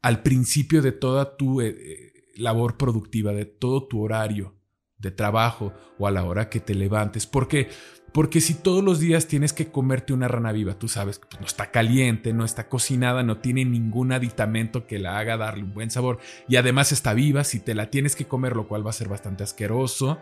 al 0.00 0.22
principio 0.22 0.80
de 0.80 0.92
toda 0.92 1.36
tu 1.36 1.60
eh, 1.60 1.76
eh, 1.76 2.12
labor 2.36 2.76
productiva, 2.78 3.32
de 3.32 3.44
todo 3.44 3.86
tu 3.86 4.00
horario 4.02 4.56
de 4.98 5.10
trabajo 5.10 5.74
o 5.98 6.06
a 6.06 6.10
la 6.10 6.24
hora 6.24 6.48
que 6.48 6.60
te 6.60 6.74
levantes. 6.74 7.26
¿Por 7.26 7.48
qué? 7.48 7.68
Porque 8.16 8.40
si 8.40 8.54
todos 8.54 8.82
los 8.82 8.98
días 8.98 9.26
tienes 9.26 9.52
que 9.52 9.70
comerte 9.70 10.14
una 10.14 10.26
rana 10.26 10.50
viva, 10.50 10.78
tú 10.78 10.88
sabes 10.88 11.18
que 11.18 11.26
pues, 11.26 11.38
no 11.38 11.46
está 11.46 11.70
caliente, 11.70 12.32
no 12.32 12.46
está 12.46 12.66
cocinada, 12.66 13.22
no 13.22 13.40
tiene 13.40 13.66
ningún 13.66 14.10
aditamento 14.10 14.86
que 14.86 14.98
la 14.98 15.18
haga 15.18 15.36
darle 15.36 15.64
un 15.64 15.74
buen 15.74 15.90
sabor 15.90 16.18
y 16.48 16.56
además 16.56 16.92
está 16.92 17.12
viva, 17.12 17.44
si 17.44 17.60
te 17.60 17.74
la 17.74 17.90
tienes 17.90 18.16
que 18.16 18.24
comer, 18.24 18.56
lo 18.56 18.68
cual 18.68 18.86
va 18.86 18.88
a 18.88 18.94
ser 18.94 19.10
bastante 19.10 19.44
asqueroso, 19.44 20.18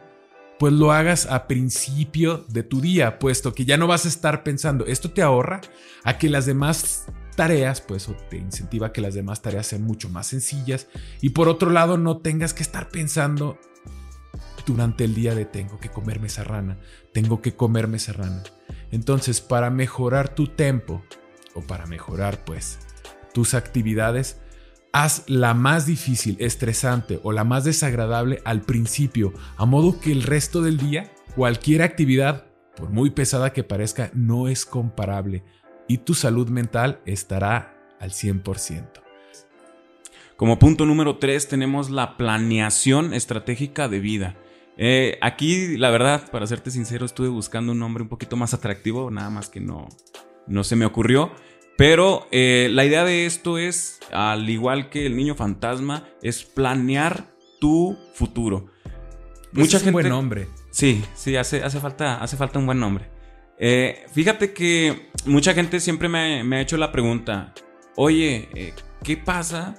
pues 0.59 0.73
lo 0.73 0.91
hagas 0.91 1.27
a 1.27 1.47
principio 1.47 2.45
de 2.49 2.65
tu 2.65 2.81
día, 2.81 3.21
puesto 3.21 3.55
que 3.55 3.65
ya 3.65 3.77
no 3.77 3.87
vas 3.87 4.07
a 4.07 4.09
estar 4.09 4.43
pensando, 4.43 4.87
esto 4.87 5.13
te 5.13 5.23
ahorra 5.23 5.61
a 6.03 6.19
que 6.19 6.29
las 6.29 6.47
demás 6.47 7.07
tareas, 7.37 7.81
pues 7.81 8.11
te 8.29 8.39
incentiva 8.39 8.89
a 8.89 8.93
que 8.93 9.03
las 9.03 9.15
demás 9.15 9.41
tareas 9.41 9.69
sean 9.69 9.85
mucho 9.85 10.09
más 10.09 10.27
sencillas 10.27 10.89
y 11.21 11.29
por 11.29 11.49
otro 11.49 11.71
lado 11.71 11.97
no 11.97 12.17
tengas 12.19 12.55
que 12.55 12.65
estar 12.65 12.89
pensando 12.89 13.57
durante 14.67 15.05
el 15.05 15.15
día 15.15 15.35
de 15.35 15.45
tengo 15.45 15.79
que 15.79 15.91
comerme 15.91 16.27
esa 16.27 16.45
rana, 16.45 16.79
tengo 17.13 17.43
que 17.43 17.55
comerme 17.55 17.97
esa 17.97 18.13
rana. 18.13 18.43
Entonces, 18.91 19.41
para 19.41 19.71
mejorar 19.71 20.35
tu 20.35 20.47
tempo 20.47 21.03
o 21.55 21.63
para 21.63 21.87
mejorar 21.87 22.45
pues 22.45 22.79
tus 23.33 23.55
actividades, 23.55 24.41
haz 24.93 25.25
la 25.27 25.55
más 25.55 25.87
difícil, 25.87 26.37
estresante 26.39 27.21
o 27.23 27.33
la 27.33 27.45
más 27.45 27.65
desagradable 27.65 28.41
al 28.45 28.63
principio, 28.63 29.33
a 29.57 29.67
modo 29.67 29.99
que 29.99 30.13
el 30.13 30.23
resto 30.23 30.63
del 30.63 30.79
día, 30.79 31.13
cualquier 31.35 31.83
actividad, 31.83 32.47
por 32.77 32.91
muy 32.91 33.11
pesada 33.11 33.53
que 33.53 33.65
parezca, 33.65 34.11
no 34.15 34.49
es 34.49 34.65
comparable 34.65 35.43
y 35.89 35.99
tu 35.99 36.15
salud 36.15 36.49
mental 36.49 37.01
estará 37.07 37.77
al 38.01 38.11
100%. 38.11 39.05
Como 40.37 40.59
punto 40.59 40.85
número 40.85 41.19
3 41.19 41.49
tenemos 41.49 41.91
la 41.91 42.17
planeación 42.17 43.15
estratégica 43.15 43.89
de 43.89 44.01
vida. 44.01 44.37
Eh, 44.77 45.19
aquí, 45.21 45.77
la 45.77 45.91
verdad, 45.91 46.31
para 46.31 46.47
serte 46.47 46.71
sincero, 46.71 47.07
estuve 47.07 47.29
buscando 47.29 47.73
un 47.73 47.79
nombre 47.79 48.03
un 48.03 48.09
poquito 48.09 48.37
más 48.37 48.55
atractivo, 48.55 49.11
nada 49.11 49.31
más 49.31 49.49
que 49.49 49.61
no, 49.61 49.89
no 50.47 50.65
se 50.65 50.77
me 50.77 50.85
ocurrió. 50.85 51.33
Pero 51.77 52.27
eh, 52.31 52.69
la 52.71 52.85
idea 52.85 53.05
de 53.05 53.27
esto 53.27 53.59
es, 53.59 54.01
al 54.13 54.49
igual 54.49 54.91
que 54.91 55.07
el 55.07 55.17
niño 55.17 55.35
fantasma, 55.35 56.09
es 56.23 56.45
planear 56.45 57.35
tu 57.61 57.97
futuro. 58.15 58.67
Pues 59.53 59.67
Mucha 59.67 59.77
es 59.79 59.85
un 59.85 59.93
buen 59.93 60.09
nombre. 60.09 60.49
Sí, 60.71 61.05
sí, 61.15 61.37
hace, 61.37 61.63
hace, 61.63 61.81
falta, 61.81 62.23
hace 62.23 62.37
falta 62.37 62.59
un 62.59 62.67
buen 62.67 62.79
nombre. 62.79 63.11
Eh, 63.59 64.05
fíjate 64.13 64.53
que 64.53 65.11
mucha 65.27 65.55
gente 65.55 65.79
siempre 65.81 66.09
me, 66.09 66.57
ha 66.57 66.61
hecho 66.61 66.77
la 66.77 66.91
pregunta, 66.91 67.55
oye, 67.97 68.75
¿qué 69.03 69.17
pasa? 69.17 69.77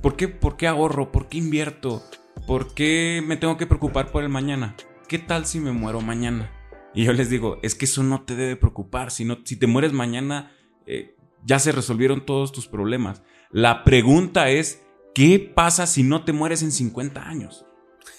¿Por 0.00 0.16
qué, 0.16 0.28
¿Por 0.28 0.56
qué 0.56 0.66
ahorro? 0.66 1.10
¿Por 1.12 1.28
qué 1.28 1.38
invierto? 1.38 2.02
¿Por 2.46 2.74
qué 2.74 3.22
me 3.24 3.36
tengo 3.36 3.56
que 3.56 3.66
preocupar 3.66 4.10
por 4.10 4.24
el 4.24 4.28
mañana? 4.28 4.74
¿Qué 5.08 5.18
tal 5.18 5.46
si 5.46 5.60
me 5.60 5.72
muero 5.72 6.00
mañana? 6.00 6.50
Y 6.92 7.04
yo 7.04 7.12
les 7.12 7.30
digo, 7.30 7.58
es 7.62 7.74
que 7.74 7.84
eso 7.84 8.02
no 8.02 8.22
te 8.22 8.34
debe 8.34 8.56
preocupar. 8.56 9.10
Si, 9.10 9.24
no, 9.24 9.38
si 9.44 9.56
te 9.56 9.66
mueres 9.66 9.92
mañana, 9.92 10.52
eh, 10.86 11.16
ya 11.44 11.58
se 11.58 11.72
resolvieron 11.72 12.26
todos 12.26 12.52
tus 12.52 12.66
problemas. 12.66 13.22
La 13.50 13.84
pregunta 13.84 14.50
es, 14.50 14.82
¿qué 15.14 15.38
pasa 15.38 15.86
si 15.86 16.02
no 16.02 16.24
te 16.24 16.32
mueres 16.32 16.62
en 16.62 16.72
50 16.72 17.28
años? 17.28 17.64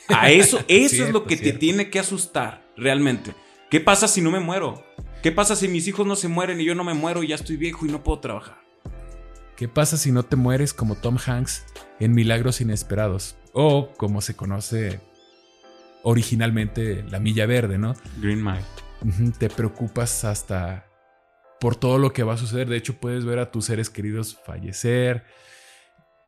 A 0.08 0.32
eso, 0.32 0.60
eso 0.68 1.04
es 1.04 1.12
lo 1.12 1.26
que 1.26 1.38
te 1.38 1.52
tiene 1.52 1.90
que 1.90 2.00
asustar, 2.00 2.66
realmente. 2.78 3.34
¿Qué 3.70 3.82
pasa 3.82 4.08
si 4.08 4.22
no 4.22 4.32
me 4.32 4.40
muero? 4.40 4.84
¿Qué 5.22 5.32
pasa 5.32 5.56
si 5.56 5.68
mis 5.68 5.88
hijos 5.88 6.08
no 6.08 6.16
se 6.16 6.28
mueren 6.30 6.62
y 6.62 6.66
yo 6.66 6.76
no 6.76 6.84
me 6.84 6.94
muero 6.94 7.24
y 7.24 7.28
ya 7.28 7.36
estoy 7.36 7.58
viejo 7.58 7.86
y 7.86 7.92
no 7.92 8.04
puedo 8.04 8.20
trabajar? 8.20 8.63
¿Qué 9.64 9.70
pasa 9.70 9.96
si 9.96 10.12
no 10.12 10.24
te 10.24 10.36
mueres 10.36 10.74
como 10.74 10.96
Tom 10.96 11.18
Hanks 11.26 11.64
en 12.02 12.12
Milagros 12.14 12.60
Inesperados? 12.60 13.38
O 13.54 13.94
como 13.96 14.20
se 14.20 14.36
conoce 14.36 15.00
originalmente 16.04 17.06
La 17.10 17.22
Milla 17.22 17.46
Verde, 17.46 17.78
¿no? 17.78 17.96
Green 18.18 18.44
Mile. 18.44 18.66
Te 19.40 19.50
preocupas 19.50 20.26
hasta 20.26 20.86
por 21.62 21.78
todo 21.78 21.98
lo 21.98 22.12
que 22.12 22.24
va 22.24 22.34
a 22.34 22.38
suceder. 22.38 22.68
De 22.68 22.76
hecho, 22.76 23.00
puedes 23.00 23.24
ver 23.24 23.40
a 23.40 23.52
tus 23.52 23.64
seres 23.64 23.90
queridos 23.90 24.38
fallecer. 24.46 25.24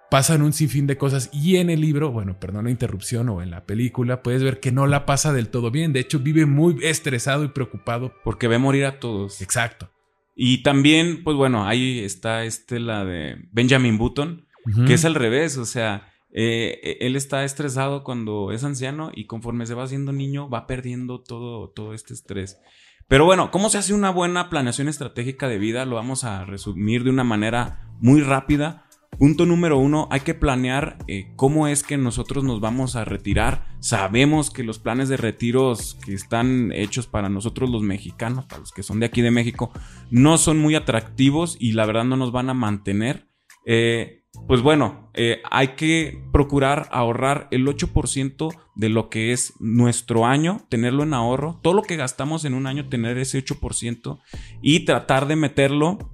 Pasan 0.09 0.41
un 0.41 0.53
sinfín 0.53 0.87
de 0.87 0.97
cosas. 0.97 1.29
Y 1.33 1.57
en 1.57 1.69
el 1.69 1.81
libro, 1.81 2.13
bueno, 2.13 2.39
perdón 2.39 2.63
la 2.63 2.71
interrupción, 2.71 3.27
o 3.27 3.41
en 3.41 3.51
la 3.51 3.65
película, 3.65 4.23
puedes 4.23 4.43
ver 4.43 4.61
que 4.61 4.71
no 4.71 4.87
la 4.87 5.05
pasa 5.05 5.33
del 5.33 5.49
todo 5.49 5.71
bien. 5.71 5.91
De 5.91 5.99
hecho, 5.99 6.19
vive 6.19 6.45
muy 6.45 6.77
estresado 6.83 7.43
y 7.43 7.49
preocupado. 7.49 8.13
Porque 8.23 8.47
ve 8.47 8.59
morir 8.59 8.85
a 8.85 9.01
todos. 9.01 9.41
Exacto. 9.41 9.91
Y 10.35 10.63
también, 10.63 11.23
pues 11.23 11.37
bueno, 11.37 11.65
ahí 11.65 11.99
está 11.99 12.43
este, 12.43 12.79
la 12.79 13.05
de 13.05 13.37
Benjamin 13.51 13.97
Button, 13.97 14.45
que 14.85 14.95
es 14.95 15.05
al 15.05 15.15
revés, 15.15 15.57
o 15.57 15.65
sea, 15.65 16.11
eh, 16.31 16.97
él 16.99 17.15
está 17.15 17.45
estresado 17.45 18.03
cuando 18.03 18.51
es 18.51 18.63
anciano 18.63 19.11
y 19.13 19.25
conforme 19.25 19.65
se 19.65 19.75
va 19.75 19.83
haciendo 19.83 20.11
niño 20.11 20.49
va 20.49 20.67
perdiendo 20.67 21.21
todo, 21.21 21.69
todo 21.69 21.93
este 21.93 22.13
estrés. 22.13 22.59
Pero 23.07 23.23
bueno, 23.23 23.51
¿cómo 23.51 23.69
se 23.69 23.77
hace 23.77 23.93
una 23.93 24.09
buena 24.09 24.49
planeación 24.49 24.87
estratégica 24.89 25.47
de 25.47 25.59
vida? 25.59 25.85
Lo 25.85 25.95
vamos 25.95 26.23
a 26.23 26.43
resumir 26.43 27.03
de 27.03 27.11
una 27.11 27.23
manera 27.23 27.87
muy 27.99 28.21
rápida. 28.21 28.84
Punto 29.17 29.45
número 29.45 29.77
uno, 29.77 30.07
hay 30.11 30.21
que 30.21 30.33
planear 30.33 30.97
eh, 31.07 31.31
cómo 31.35 31.67
es 31.67 31.83
que 31.83 31.97
nosotros 31.97 32.43
nos 32.43 32.59
vamos 32.59 32.95
a 32.95 33.05
retirar. 33.05 33.65
Sabemos 33.79 34.49
que 34.51 34.63
los 34.63 34.79
planes 34.79 35.07
de 35.07 35.17
retiros 35.17 35.97
que 36.05 36.13
están 36.13 36.71
hechos 36.73 37.07
para 37.07 37.29
nosotros 37.29 37.69
los 37.69 37.81
mexicanos, 37.81 38.45
para 38.45 38.59
los 38.59 38.71
que 38.71 38.83
son 38.83 38.99
de 38.99 39.05
aquí 39.05 39.21
de 39.21 39.31
México, 39.31 39.71
no 40.11 40.37
son 40.37 40.59
muy 40.59 40.75
atractivos 40.75 41.55
y 41.59 41.71
la 41.73 41.85
verdad 41.85 42.03
no 42.03 42.17
nos 42.17 42.31
van 42.31 42.49
a 42.49 42.53
mantener. 42.53 43.29
Eh, 43.65 44.25
pues 44.47 44.61
bueno, 44.61 45.09
eh, 45.13 45.41
hay 45.49 45.69
que 45.69 46.21
procurar 46.33 46.87
ahorrar 46.91 47.47
el 47.51 47.65
8% 47.65 48.53
de 48.75 48.89
lo 48.89 49.09
que 49.09 49.31
es 49.31 49.53
nuestro 49.59 50.25
año, 50.25 50.65
tenerlo 50.69 51.03
en 51.03 51.13
ahorro, 51.13 51.59
todo 51.63 51.73
lo 51.73 51.83
que 51.83 51.95
gastamos 51.95 52.43
en 52.45 52.53
un 52.53 52.67
año, 52.67 52.89
tener 52.89 53.17
ese 53.17 53.43
8% 53.43 54.19
y 54.61 54.81
tratar 54.81 55.27
de 55.27 55.37
meterlo 55.37 56.11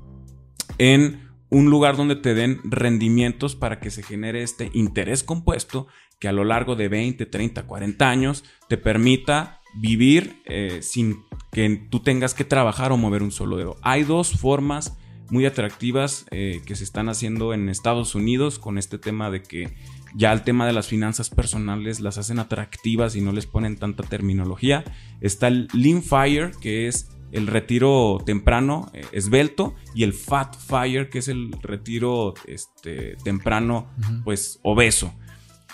en 0.78 1.31
un 1.52 1.70
lugar 1.70 1.98
donde 1.98 2.16
te 2.16 2.34
den 2.34 2.60
rendimientos 2.64 3.56
para 3.56 3.80
que 3.80 3.92
se 3.92 4.02
genere 4.02 4.42
este 4.42 4.72
interés 4.74 5.24
compuesto 5.24 5.88
que 6.20 6.28
a 6.28 6.32
lo 6.32 6.46
largo 6.46 6.76
de 6.76 6.88
20, 6.88 7.26
30, 7.26 7.64
40 7.68 8.10
años 8.10 8.44
te 8.70 8.78
permita 8.78 9.62
vivir 9.76 10.42
eh, 10.46 10.80
sin 10.82 11.24
que 11.52 11.88
tú 11.90 12.00
tengas 12.00 12.34
que 12.34 12.46
trabajar 12.46 12.92
o 12.92 12.98
mover 12.98 13.22
un 13.22 13.32
solo 13.32 13.58
dedo. 13.58 13.76
Hay 13.82 14.04
dos 14.04 14.32
formas 14.32 14.98
muy 15.30 15.46
atractivas 15.46 16.26
eh, 16.32 16.62
que 16.66 16.76
se 16.76 16.84
están 16.84 17.10
haciendo 17.10 17.54
en 17.54 17.70
Estados 17.70 18.16
Unidos 18.16 18.60
con 18.60 18.78
este 18.78 18.98
tema 18.98 19.30
de 19.30 19.44
que 19.44 19.74
ya 20.14 20.34
el 20.34 20.44
tema 20.44 20.68
de 20.68 20.74
las 20.74 20.88
finanzas 20.88 21.30
personales 21.30 22.02
las 22.02 22.18
hacen 22.18 22.40
atractivas 22.40 23.16
y 23.16 23.22
no 23.22 23.32
les 23.32 23.46
ponen 23.46 23.78
tanta 23.78 24.04
terminología. 24.04 24.84
Está 25.22 25.48
el 25.48 25.68
Lean 25.74 26.04
Fire, 26.04 26.52
que 26.62 26.88
es 26.88 27.10
el 27.32 27.48
retiro 27.48 28.20
temprano 28.26 28.92
eh, 28.94 29.06
esbelto 29.12 29.76
y 29.96 30.04
el 30.04 30.14
fat 30.14 30.56
fire, 30.56 31.10
que 31.10 31.20
es 31.20 31.28
el 31.28 31.52
retiro 31.62 32.34
este, 32.48 33.16
temprano, 33.24 33.90
pues 34.24 34.60
obeso. 34.64 35.14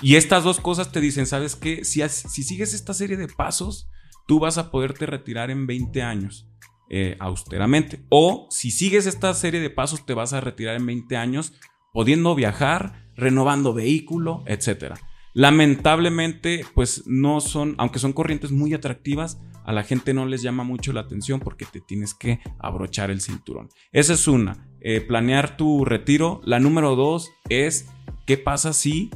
Y 0.01 0.15
estas 0.15 0.43
dos 0.43 0.59
cosas 0.59 0.91
te 0.91 1.01
dicen, 1.01 1.25
¿sabes 1.25 1.55
qué? 1.55 1.83
Si, 1.83 2.07
si, 2.07 2.43
sigues 2.43 2.73
esta 2.73 2.93
serie 2.93 3.17
de 3.17 3.27
pasos, 3.27 3.89
tú 4.27 4.39
vas 4.39 4.57
a 4.57 4.69
poderte 4.69 5.05
retirar 5.05 5.49
en 5.49 5.65
20 5.65 6.03
años, 6.03 6.47
eh, 6.89 7.17
austeramente. 7.19 8.05
O 8.09 8.47
si 8.51 8.69
sigues 8.69 9.07
esta 9.07 9.33
serie 9.33 9.59
de 9.59 9.69
pasos, 9.69 10.05
te 10.05 10.13
vas 10.13 10.33
a 10.33 10.41
retirar 10.41 10.75
en 10.75 10.85
20 10.85 11.17
años, 11.17 11.53
pudiendo 11.93 12.35
viajar, 12.35 13.09
renovando 13.15 13.73
vehículo, 13.73 14.43
etcétera. 14.45 14.99
Lamentablemente, 15.37 16.65
pues 16.73 17.03
no 17.05 17.41
son, 17.41 17.75
aunque 17.77 17.99
son 17.99 18.11
corrientes 18.11 18.51
muy 18.51 18.73
atractivas, 18.73 19.39
a 19.65 19.71
la 19.71 19.83
gente 19.83 20.15
no 20.15 20.25
les 20.25 20.41
llama 20.41 20.63
mucho 20.63 20.93
la 20.93 21.01
atención 21.01 21.39
porque 21.39 21.67
te 21.71 21.79
tienes 21.79 22.15
que 22.15 22.39
abrochar 22.57 23.11
el 23.11 23.21
cinturón. 23.21 23.69
Esa 23.91 24.13
es 24.13 24.27
una, 24.27 24.67
eh, 24.81 24.99
planear 24.99 25.55
tu 25.55 25.85
retiro. 25.85 26.41
La 26.43 26.59
número 26.59 26.95
dos 26.95 27.29
es, 27.49 27.87
¿qué 28.25 28.39
pasa 28.39 28.73
si 28.73 29.11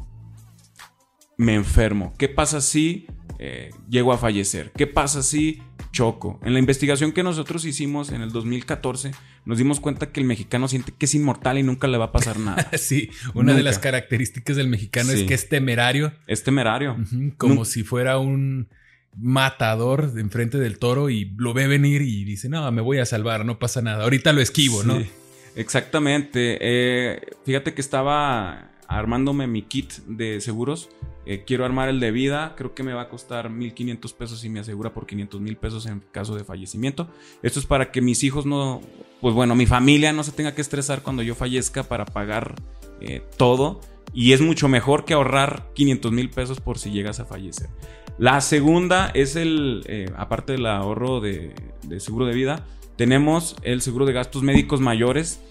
me 1.37 1.55
enfermo? 1.55 2.13
¿Qué 2.19 2.29
pasa 2.29 2.61
si 2.61 3.07
eh, 3.39 3.71
llego 3.89 4.13
a 4.13 4.19
fallecer? 4.19 4.71
¿Qué 4.73 4.85
pasa 4.85 5.23
si 5.23 5.63
choco? 5.91 6.39
En 6.43 6.53
la 6.53 6.59
investigación 6.59 7.11
que 7.11 7.23
nosotros 7.23 7.65
hicimos 7.65 8.11
en 8.11 8.21
el 8.21 8.31
2014, 8.31 9.11
nos 9.45 9.57
dimos 9.57 9.79
cuenta 9.79 10.11
que 10.11 10.19
el 10.19 10.25
mexicano 10.25 10.67
siente 10.67 10.93
que 10.97 11.05
es 11.05 11.15
inmortal 11.15 11.57
y 11.57 11.63
nunca 11.63 11.87
le 11.87 11.97
va 11.97 12.05
a 12.05 12.11
pasar 12.11 12.39
nada. 12.39 12.69
sí, 12.77 13.09
una 13.33 13.53
de 13.53 13.63
las 13.63 13.79
características 13.79 14.55
del 14.55 14.67
mexicano 14.67 15.11
es 15.11 15.23
que 15.23 15.33
es 15.33 15.49
temerario. 15.49 16.13
Es 16.27 16.43
temerario. 16.43 16.97
como 17.37 17.65
si 17.65 17.83
fuera 17.83 18.17
un 18.17 18.67
matador 19.17 20.13
de 20.13 20.21
enfrente 20.21 20.57
del 20.57 20.79
toro 20.79 21.09
y 21.09 21.33
lo 21.37 21.53
ve 21.53 21.67
venir 21.67 22.01
y 22.01 22.23
dice, 22.23 22.49
no, 22.49 22.71
me 22.71 22.81
voy 22.81 22.99
a 22.99 23.05
salvar, 23.05 23.45
no 23.45 23.59
pasa 23.59 23.81
nada. 23.81 24.03
Ahorita 24.03 24.33
lo 24.33 24.41
esquivo, 24.41 24.83
¿no? 24.83 25.01
Exactamente. 25.55 26.57
Eh, 26.61 27.21
fíjate 27.45 27.73
que 27.73 27.81
estaba 27.81 28.70
armándome 28.97 29.47
mi 29.47 29.63
kit 29.63 29.93
de 30.07 30.41
seguros. 30.41 30.89
Eh, 31.25 31.43
quiero 31.45 31.65
armar 31.65 31.89
el 31.89 31.99
de 31.99 32.11
vida. 32.11 32.55
Creo 32.57 32.73
que 32.73 32.83
me 32.83 32.93
va 32.93 33.03
a 33.03 33.09
costar 33.09 33.49
1500 33.49 34.13
pesos 34.13 34.43
y 34.43 34.49
me 34.49 34.59
asegura 34.59 34.93
por 34.93 35.05
500 35.05 35.41
mil 35.41 35.57
pesos 35.57 35.85
en 35.85 36.01
caso 36.11 36.35
de 36.35 36.43
fallecimiento. 36.43 37.07
Esto 37.41 37.59
es 37.59 37.65
para 37.65 37.91
que 37.91 38.01
mis 38.01 38.23
hijos 38.23 38.45
no, 38.45 38.81
pues 39.21 39.35
bueno, 39.35 39.55
mi 39.55 39.65
familia 39.65 40.13
no 40.13 40.23
se 40.23 40.31
tenga 40.31 40.55
que 40.55 40.61
estresar 40.61 41.03
cuando 41.03 41.21
yo 41.23 41.35
fallezca 41.35 41.83
para 41.83 42.05
pagar 42.05 42.55
eh, 42.99 43.23
todo. 43.37 43.81
Y 44.13 44.33
es 44.33 44.41
mucho 44.41 44.67
mejor 44.67 45.05
que 45.05 45.13
ahorrar 45.13 45.71
500 45.73 46.11
mil 46.11 46.29
pesos 46.29 46.59
por 46.59 46.77
si 46.77 46.91
llegas 46.91 47.19
a 47.19 47.25
fallecer. 47.25 47.69
La 48.17 48.41
segunda 48.41 49.09
es 49.13 49.35
el, 49.35 49.83
eh, 49.87 50.11
aparte 50.17 50.53
del 50.53 50.65
ahorro 50.65 51.21
de, 51.21 51.55
seguro 51.99 52.25
de 52.25 52.33
vida, 52.33 52.65
tenemos 52.95 53.55
el 53.63 53.81
seguro 53.81 54.05
de 54.05 54.13
gastos 54.13 54.43
médicos 54.43 54.79
mayores, 54.79 55.41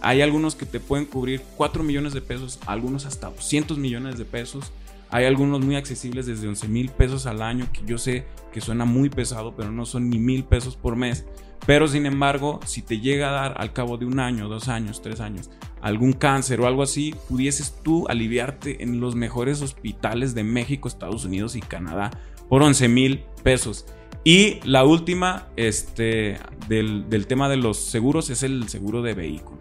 hay 0.00 0.22
algunos 0.22 0.54
que 0.54 0.66
te 0.66 0.80
pueden 0.80 1.06
cubrir 1.06 1.42
4 1.56 1.82
millones 1.82 2.12
de 2.12 2.20
pesos, 2.20 2.58
algunos 2.66 3.06
hasta 3.06 3.30
200 3.30 3.78
millones 3.78 4.18
de 4.18 4.24
pesos. 4.24 4.72
Hay 5.10 5.24
algunos 5.24 5.64
muy 5.64 5.76
accesibles 5.76 6.26
desde 6.26 6.48
11 6.48 6.68
mil 6.68 6.90
pesos 6.90 7.26
al 7.26 7.42
año, 7.42 7.68
que 7.72 7.82
yo 7.86 7.96
sé 7.96 8.26
que 8.52 8.60
suena 8.60 8.84
muy 8.84 9.08
pesado, 9.08 9.54
pero 9.56 9.70
no 9.70 9.86
son 9.86 10.10
ni 10.10 10.18
mil 10.18 10.44
pesos 10.44 10.76
por 10.76 10.96
mes. 10.96 11.24
Pero 11.64 11.88
sin 11.88 12.06
embargo, 12.06 12.60
si 12.64 12.82
te 12.82 13.00
llega 13.00 13.28
a 13.28 13.32
dar 13.32 13.54
al 13.58 13.72
cabo 13.72 13.96
de 13.96 14.06
un 14.06 14.20
año, 14.20 14.48
dos 14.48 14.68
años, 14.68 15.02
tres 15.02 15.20
años, 15.20 15.50
algún 15.80 16.12
cáncer 16.12 16.60
o 16.60 16.66
algo 16.66 16.82
así, 16.82 17.14
pudieses 17.28 17.74
tú 17.82 18.06
aliviarte 18.08 18.82
en 18.82 19.00
los 19.00 19.14
mejores 19.14 19.62
hospitales 19.62 20.34
de 20.34 20.44
México, 20.44 20.88
Estados 20.88 21.24
Unidos 21.24 21.56
y 21.56 21.60
Canadá 21.60 22.10
por 22.48 22.62
11 22.62 22.88
mil 22.88 23.24
pesos. 23.42 23.86
Y 24.26 24.58
la 24.64 24.82
última, 24.82 25.46
este, 25.54 26.38
del, 26.66 27.26
tema 27.28 27.48
de 27.48 27.56
los 27.56 27.76
seguros 27.76 28.28
es 28.28 28.42
el 28.42 28.68
seguro 28.68 29.00
de 29.00 29.14
vehículo. 29.14 29.60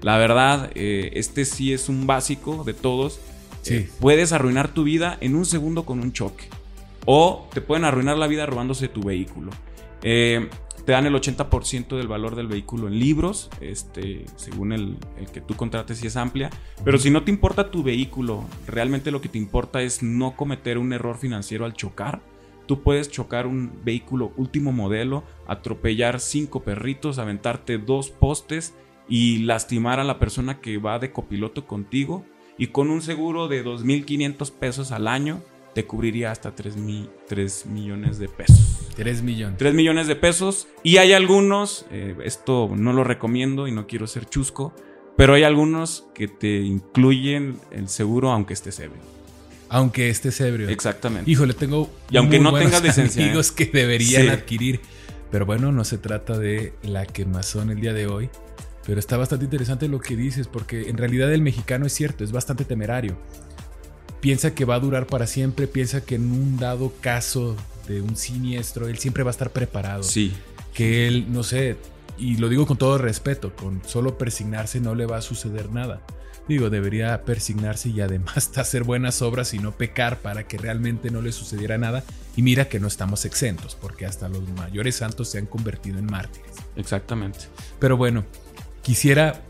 La 0.00 0.16
verdad, 0.16 0.70
eh, 0.74 1.10
este 1.12 1.44
sí 1.44 1.74
es 1.74 1.90
un 1.90 2.06
básico 2.06 2.64
de 2.64 2.72
todos. 2.72 3.20
Sí. 3.60 3.88
puedes 4.00 4.32
arruinar 4.32 4.72
tu 4.72 4.84
vida 4.84 5.18
en 5.20 5.34
un 5.34 5.44
segundo 5.44 5.84
con 5.84 6.00
un 6.00 6.14
choque. 6.14 6.44
O 7.04 7.46
te 7.52 7.60
pueden 7.60 7.84
arruinar 7.84 8.16
la 8.16 8.26
vida 8.26 8.46
robándose 8.46 8.88
tu 8.88 9.02
vehículo. 9.02 9.50
Eh, 10.00 10.48
te 10.86 10.92
dan 10.92 11.04
el 11.04 11.14
80% 11.14 11.98
del 11.98 12.08
valor 12.08 12.36
del 12.36 12.46
vehículo 12.46 12.88
en 12.88 12.98
libros, 12.98 13.50
este, 13.60 14.24
según 14.36 14.72
el, 14.72 14.96
que 15.34 15.42
tú 15.42 15.56
contrates 15.56 15.98
si 15.98 16.06
es 16.06 16.16
amplia. 16.16 16.48
Pero 16.86 16.96
si 16.96 17.10
no 17.10 17.22
te 17.22 17.30
importa 17.30 17.70
tu 17.70 17.82
vehículo, 17.82 18.46
realmente 18.66 19.10
lo 19.10 19.20
que 19.20 19.28
te 19.28 19.36
importa 19.36 19.82
es 19.82 20.02
no 20.02 20.36
cometer 20.36 20.78
un 20.78 20.94
error 20.94 21.18
financiero 21.18 21.66
al 21.66 21.74
chocar. 21.74 22.22
Tú 22.66 22.82
puedes 22.82 23.10
chocar 23.10 23.46
un 23.46 23.80
vehículo 23.84 24.32
último 24.36 24.72
modelo, 24.72 25.24
atropellar 25.46 26.20
cinco 26.20 26.60
perritos, 26.60 27.18
aventarte 27.18 27.78
dos 27.78 28.10
postes 28.10 28.74
y 29.08 29.38
lastimar 29.38 30.00
a 30.00 30.04
la 30.04 30.18
persona 30.18 30.60
que 30.60 30.78
va 30.78 30.98
de 30.98 31.12
copiloto 31.12 31.66
contigo. 31.66 32.24
Y 32.58 32.68
con 32.68 32.90
un 32.90 33.02
seguro 33.02 33.48
de 33.48 33.64
2.500 33.64 34.50
pesos 34.50 34.90
al 34.90 35.08
año, 35.08 35.42
te 35.74 35.84
cubriría 35.84 36.30
hasta 36.30 36.54
3, 36.54 36.76
millones 37.66 38.18
de 38.18 38.28
pesos. 38.28 38.88
3 38.96 39.22
millones. 39.22 39.58
3 39.58 39.74
millones 39.74 40.06
de 40.06 40.16
pesos. 40.16 40.68
Y 40.82 40.96
hay 40.96 41.12
algunos, 41.12 41.84
eh, 41.90 42.16
esto 42.24 42.70
no 42.74 42.94
lo 42.94 43.04
recomiendo 43.04 43.68
y 43.68 43.72
no 43.72 43.86
quiero 43.86 44.06
ser 44.06 44.24
chusco, 44.24 44.72
pero 45.16 45.34
hay 45.34 45.42
algunos 45.42 46.06
que 46.14 46.28
te 46.28 46.60
incluyen 46.60 47.58
el 47.70 47.88
seguro 47.88 48.32
aunque 48.32 48.54
estés 48.54 48.80
ebrio. 48.80 49.15
Aunque 49.68 50.10
estés 50.10 50.40
ebrio. 50.40 50.68
Exactamente. 50.68 51.30
Híjole, 51.30 51.54
tengo. 51.54 51.90
Y 52.10 52.16
aunque 52.16 52.38
no 52.38 52.52
tengas 52.56 52.82
licencia. 52.82 53.24
Amigos 53.24 53.50
¿eh? 53.50 53.54
que 53.56 53.66
deberían 53.66 54.28
adquirir 54.28 54.80
Pero 55.30 55.46
bueno, 55.46 55.72
no 55.72 55.84
se 55.84 55.98
trata 55.98 56.38
de 56.38 56.74
la 56.82 57.06
quemazón 57.06 57.70
el 57.70 57.80
día 57.80 57.92
de 57.92 58.06
hoy. 58.06 58.30
Pero 58.86 59.00
está 59.00 59.16
bastante 59.16 59.44
interesante 59.44 59.88
lo 59.88 59.98
que 60.00 60.14
dices, 60.14 60.46
porque 60.46 60.88
en 60.88 60.96
realidad 60.96 61.32
el 61.32 61.42
mexicano 61.42 61.86
es 61.86 61.92
cierto, 61.92 62.22
es 62.22 62.30
bastante 62.30 62.64
temerario. 62.64 63.18
Piensa 64.20 64.54
que 64.54 64.64
va 64.64 64.76
a 64.76 64.80
durar 64.80 65.08
para 65.08 65.26
siempre, 65.26 65.66
piensa 65.66 66.04
que 66.04 66.14
en 66.14 66.30
un 66.30 66.56
dado 66.56 66.92
caso 67.00 67.56
de 67.88 68.00
un 68.00 68.16
siniestro, 68.16 68.86
él 68.86 68.98
siempre 68.98 69.24
va 69.24 69.30
a 69.30 69.32
estar 69.32 69.50
preparado. 69.50 70.04
Sí. 70.04 70.32
Que 70.72 71.08
él, 71.08 71.26
no 71.32 71.42
sé, 71.42 71.76
y 72.16 72.36
lo 72.36 72.48
digo 72.48 72.66
con 72.66 72.76
todo 72.76 72.96
respeto, 72.98 73.54
con 73.54 73.82
solo 73.86 74.16
persignarse 74.16 74.80
no 74.80 74.94
le 74.94 75.06
va 75.06 75.18
a 75.18 75.22
suceder 75.22 75.70
nada. 75.70 76.00
Digo, 76.48 76.70
debería 76.70 77.24
persignarse 77.24 77.88
y 77.88 78.00
además 78.00 78.50
hacer 78.56 78.84
buenas 78.84 79.22
obras 79.22 79.52
y 79.54 79.58
no 79.58 79.72
pecar 79.72 80.20
para 80.20 80.46
que 80.46 80.58
realmente 80.58 81.10
no 81.10 81.20
le 81.20 81.32
sucediera 81.32 81.78
nada. 81.78 82.04
Y 82.36 82.42
mira 82.42 82.68
que 82.68 82.78
no 82.78 82.86
estamos 82.86 83.24
exentos, 83.24 83.76
porque 83.80 84.06
hasta 84.06 84.28
los 84.28 84.48
mayores 84.50 84.96
santos 84.96 85.30
se 85.30 85.38
han 85.38 85.46
convertido 85.46 85.98
en 85.98 86.06
mártires. 86.06 86.52
Exactamente. 86.76 87.46
Pero 87.78 87.96
bueno, 87.96 88.24
quisiera 88.82 89.42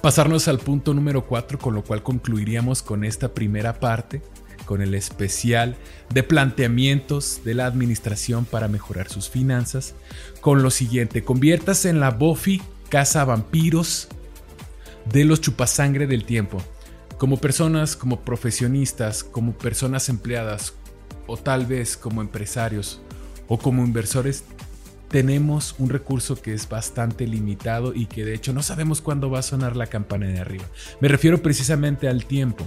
pasarnos 0.00 0.48
al 0.48 0.58
punto 0.58 0.94
número 0.94 1.26
4, 1.26 1.58
con 1.58 1.74
lo 1.74 1.82
cual 1.82 2.02
concluiríamos 2.02 2.82
con 2.82 3.04
esta 3.04 3.34
primera 3.34 3.80
parte, 3.80 4.22
con 4.64 4.82
el 4.82 4.94
especial 4.94 5.76
de 6.10 6.22
planteamientos 6.22 7.40
de 7.44 7.54
la 7.54 7.66
administración 7.66 8.44
para 8.44 8.68
mejorar 8.68 9.08
sus 9.08 9.28
finanzas, 9.28 9.94
con 10.40 10.62
lo 10.62 10.70
siguiente, 10.70 11.24
conviértase 11.24 11.88
en 11.88 12.00
la 12.00 12.10
Buffy 12.10 12.62
Casa 12.88 13.24
Vampiros 13.24 14.08
de 15.12 15.24
los 15.24 15.40
chupasangre 15.40 16.06
del 16.06 16.24
tiempo. 16.24 16.62
Como 17.18 17.38
personas, 17.38 17.96
como 17.96 18.20
profesionistas, 18.20 19.24
como 19.24 19.52
personas 19.52 20.08
empleadas 20.08 20.74
o 21.26 21.36
tal 21.36 21.66
vez 21.66 21.96
como 21.96 22.22
empresarios 22.22 23.00
o 23.48 23.58
como 23.58 23.84
inversores, 23.84 24.44
tenemos 25.08 25.74
un 25.78 25.88
recurso 25.88 26.40
que 26.40 26.52
es 26.52 26.68
bastante 26.68 27.26
limitado 27.26 27.94
y 27.94 28.06
que 28.06 28.24
de 28.24 28.34
hecho 28.34 28.52
no 28.52 28.62
sabemos 28.62 29.00
cuándo 29.00 29.30
va 29.30 29.38
a 29.38 29.42
sonar 29.42 29.74
la 29.74 29.86
campana 29.86 30.26
de 30.26 30.38
arriba. 30.38 30.64
Me 31.00 31.08
refiero 31.08 31.42
precisamente 31.42 32.08
al 32.08 32.24
tiempo. 32.26 32.66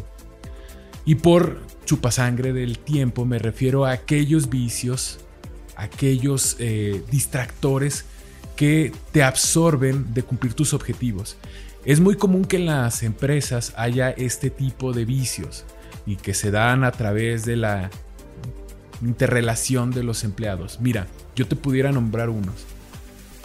Y 1.05 1.15
por 1.15 1.61
chupasangre 1.85 2.53
del 2.53 2.79
tiempo 2.79 3.25
me 3.25 3.39
refiero 3.39 3.85
a 3.85 3.91
aquellos 3.91 4.49
vicios, 4.49 5.19
aquellos 5.75 6.55
eh, 6.59 7.03
distractores 7.09 8.05
que 8.55 8.91
te 9.11 9.23
absorben 9.23 10.13
de 10.13 10.23
cumplir 10.23 10.53
tus 10.53 10.73
objetivos. 10.73 11.37
Es 11.83 11.99
muy 11.99 12.15
común 12.15 12.45
que 12.45 12.57
en 12.57 12.67
las 12.67 13.01
empresas 13.01 13.73
haya 13.75 14.11
este 14.11 14.51
tipo 14.51 14.93
de 14.93 15.03
vicios 15.03 15.65
y 16.05 16.15
que 16.15 16.35
se 16.35 16.51
dan 16.51 16.83
a 16.83 16.91
través 16.91 17.43
de 17.43 17.55
la 17.55 17.89
interrelación 19.01 19.89
de 19.89 20.03
los 20.03 20.23
empleados. 20.23 20.79
Mira, 20.79 21.07
yo 21.35 21.47
te 21.47 21.55
pudiera 21.55 21.91
nombrar 21.91 22.29
unos. 22.29 22.67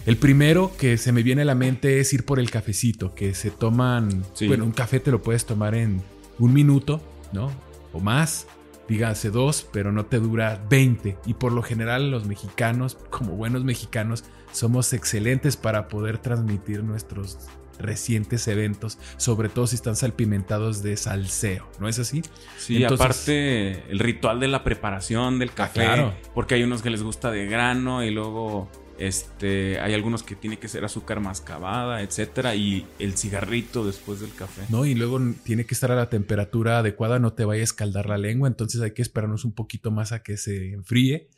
El 0.04 0.18
primero 0.18 0.70
que 0.78 0.98
se 0.98 1.12
me 1.12 1.22
viene 1.22 1.42
a 1.42 1.46
la 1.46 1.54
mente 1.54 1.98
es 1.98 2.12
ir 2.12 2.24
por 2.26 2.38
el 2.38 2.50
cafecito, 2.50 3.14
que 3.14 3.34
se 3.34 3.50
toman, 3.50 4.22
bueno, 4.46 4.64
un 4.64 4.72
café 4.72 5.00
te 5.00 5.10
lo 5.10 5.22
puedes 5.22 5.46
tomar 5.46 5.74
en 5.74 6.02
un 6.38 6.52
minuto, 6.52 7.00
¿no? 7.32 7.50
O 7.94 8.00
más, 8.00 8.46
dígase 8.86 9.30
dos, 9.30 9.66
pero 9.72 9.92
no 9.92 10.04
te 10.04 10.20
dura 10.20 10.62
20. 10.68 11.16
Y 11.24 11.34
por 11.34 11.52
lo 11.52 11.62
general 11.62 12.10
los 12.10 12.26
mexicanos, 12.26 12.98
como 13.10 13.32
buenos 13.32 13.64
mexicanos, 13.64 14.24
somos 14.52 14.92
excelentes 14.92 15.56
para 15.56 15.88
poder 15.88 16.18
transmitir 16.18 16.84
nuestros 16.84 17.38
recientes 17.78 18.46
eventos, 18.48 18.98
sobre 19.16 19.48
todo 19.48 19.66
si 19.66 19.76
están 19.76 19.96
salpimentados 19.96 20.82
de 20.82 20.96
salseo, 20.96 21.68
¿no 21.80 21.88
es 21.88 21.98
así? 21.98 22.22
Sí, 22.58 22.84
aparte 22.84 23.90
el 23.90 23.98
ritual 23.98 24.40
de 24.40 24.48
la 24.48 24.64
preparación 24.64 25.38
del 25.38 25.50
ah, 25.50 25.54
café, 25.54 26.12
porque 26.34 26.54
hay 26.54 26.62
unos 26.62 26.82
que 26.82 26.90
les 26.90 27.02
gusta 27.02 27.30
de 27.30 27.46
grano 27.46 28.04
y 28.04 28.10
luego 28.10 28.70
este, 28.98 29.78
hay 29.80 29.94
algunos 29.94 30.22
que 30.22 30.36
tiene 30.36 30.58
que 30.58 30.68
ser 30.68 30.84
azúcar 30.84 31.20
mascabada, 31.20 32.02
etcétera, 32.02 32.54
y 32.54 32.86
el 32.98 33.16
cigarrito 33.16 33.84
después 33.84 34.20
del 34.20 34.32
café. 34.34 34.62
No, 34.68 34.86
y 34.86 34.94
luego 34.94 35.20
tiene 35.44 35.66
que 35.66 35.74
estar 35.74 35.92
a 35.92 35.96
la 35.96 36.08
temperatura 36.08 36.78
adecuada, 36.78 37.18
no 37.18 37.32
te 37.32 37.44
vaya 37.44 37.60
a 37.60 37.64
escaldar 37.64 38.08
la 38.08 38.18
lengua, 38.18 38.48
entonces 38.48 38.80
hay 38.80 38.92
que 38.92 39.02
esperarnos 39.02 39.44
un 39.44 39.52
poquito 39.52 39.90
más 39.90 40.12
a 40.12 40.22
que 40.22 40.36
se 40.36 40.72
enfríe. 40.72 41.28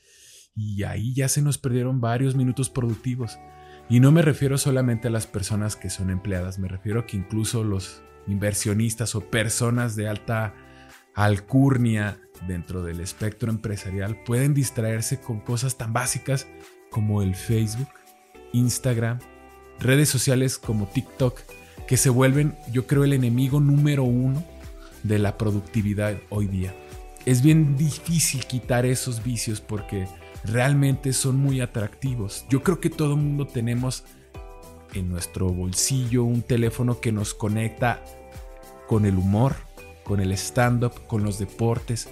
Y 0.55 0.83
ahí 0.83 1.14
ya 1.14 1.29
se 1.29 1.40
nos 1.40 1.57
perdieron 1.57 2.01
varios 2.01 2.35
minutos 2.35 2.68
productivos. 2.68 3.38
Y 3.90 4.01
no 4.01 4.12
me 4.12 4.22
refiero 4.22 4.59
solamente 4.59 5.09
a 5.09 5.11
las 5.11 5.27
personas 5.27 5.74
que 5.74 5.88
son 5.88 6.11
empleadas, 6.11 6.59
me 6.59 6.68
refiero 6.68 7.01
a 7.01 7.07
que 7.07 7.16
incluso 7.16 7.64
los 7.64 8.03
inversionistas 8.27 9.14
o 9.14 9.22
personas 9.22 9.96
de 9.96 10.09
alta 10.09 10.55
alcurnia 11.14 12.20
dentro 12.46 12.83
del 12.83 13.01
espectro 13.01 13.51
empresarial 13.51 14.22
pueden 14.24 14.53
distraerse 14.53 15.20
con 15.20 15.40
cosas 15.40 15.79
tan 15.79 15.92
básicas 15.92 16.46
como 16.90 17.22
el 17.22 17.35
Facebook, 17.35 17.88
Instagram, 18.53 19.18
redes 19.81 20.09
sociales 20.09 20.59
como 20.59 20.87
TikTok, 20.87 21.40
que 21.87 21.96
se 21.96 22.11
vuelven, 22.11 22.57
yo 22.70 22.87
creo, 22.87 23.05
el 23.05 23.14
enemigo 23.14 23.59
número 23.61 24.05
uno 24.05 24.44
de 25.03 25.18
la 25.18 25.38
productividad 25.38 26.16
hoy 26.29 26.46
día. 26.46 26.74
Es 27.24 27.42
bien 27.42 27.77
difícil 27.77 28.44
quitar 28.44 28.85
esos 28.85 29.24
vicios 29.24 29.61
porque 29.61 30.07
realmente 30.50 31.12
son 31.12 31.37
muy 31.37 31.61
atractivos. 31.61 32.46
Yo 32.48 32.62
creo 32.62 32.80
que 32.80 32.90
todo 32.90 33.14
el 33.14 33.20
mundo 33.20 33.46
tenemos 33.46 34.04
en 34.94 35.11
nuestro 35.11 35.48
bolsillo 35.48 36.24
un 36.24 36.42
teléfono 36.42 37.00
que 37.00 37.12
nos 37.12 37.34
conecta 37.34 38.02
con 38.87 39.04
el 39.04 39.16
humor, 39.16 39.54
con 40.04 40.20
el 40.20 40.32
stand-up, 40.32 41.06
con 41.06 41.22
los 41.22 41.38
deportes, 41.38 42.08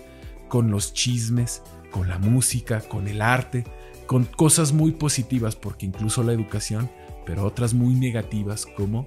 con 0.48 0.70
los 0.70 0.92
chismes, 0.92 1.62
con 1.90 2.08
la 2.08 2.18
música, 2.18 2.80
con 2.80 3.08
el 3.08 3.22
arte, 3.22 3.64
con 4.06 4.24
cosas 4.24 4.72
muy 4.72 4.92
positivas, 4.92 5.56
porque 5.56 5.86
incluso 5.86 6.22
la 6.22 6.32
educación, 6.32 6.90
pero 7.24 7.44
otras 7.44 7.74
muy 7.74 7.94
negativas 7.94 8.66
como 8.66 9.06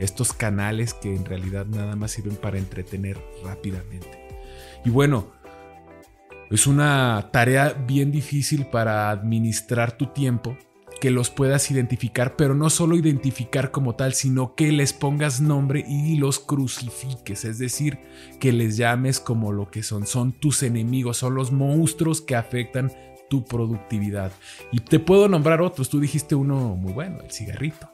estos 0.00 0.32
canales 0.32 0.94
que 0.94 1.14
en 1.14 1.24
realidad 1.24 1.66
nada 1.66 1.94
más 1.94 2.12
sirven 2.12 2.36
para 2.36 2.58
entretener 2.58 3.22
rápidamente. 3.44 4.26
Y 4.84 4.90
bueno, 4.90 5.32
es 6.52 6.66
una 6.66 7.30
tarea 7.32 7.72
bien 7.86 8.12
difícil 8.12 8.66
para 8.66 9.10
administrar 9.10 9.96
tu 9.96 10.06
tiempo, 10.06 10.56
que 11.00 11.10
los 11.10 11.30
puedas 11.30 11.70
identificar, 11.70 12.36
pero 12.36 12.54
no 12.54 12.70
solo 12.70 12.94
identificar 12.94 13.70
como 13.70 13.94
tal, 13.94 14.12
sino 14.12 14.54
que 14.54 14.70
les 14.70 14.92
pongas 14.92 15.40
nombre 15.40 15.84
y 15.88 16.16
los 16.16 16.38
crucifiques, 16.38 17.44
es 17.44 17.58
decir, 17.58 17.98
que 18.38 18.52
les 18.52 18.76
llames 18.76 19.18
como 19.18 19.50
lo 19.50 19.70
que 19.70 19.82
son, 19.82 20.06
son 20.06 20.32
tus 20.32 20.62
enemigos, 20.62 21.16
son 21.16 21.34
los 21.34 21.50
monstruos 21.50 22.20
que 22.20 22.36
afectan 22.36 22.92
tu 23.30 23.44
productividad. 23.44 24.30
Y 24.70 24.80
te 24.80 25.00
puedo 25.00 25.28
nombrar 25.28 25.62
otros, 25.62 25.88
tú 25.88 25.98
dijiste 25.98 26.34
uno 26.34 26.76
muy 26.76 26.92
bueno, 26.92 27.18
el 27.24 27.30
cigarrito. 27.30 27.88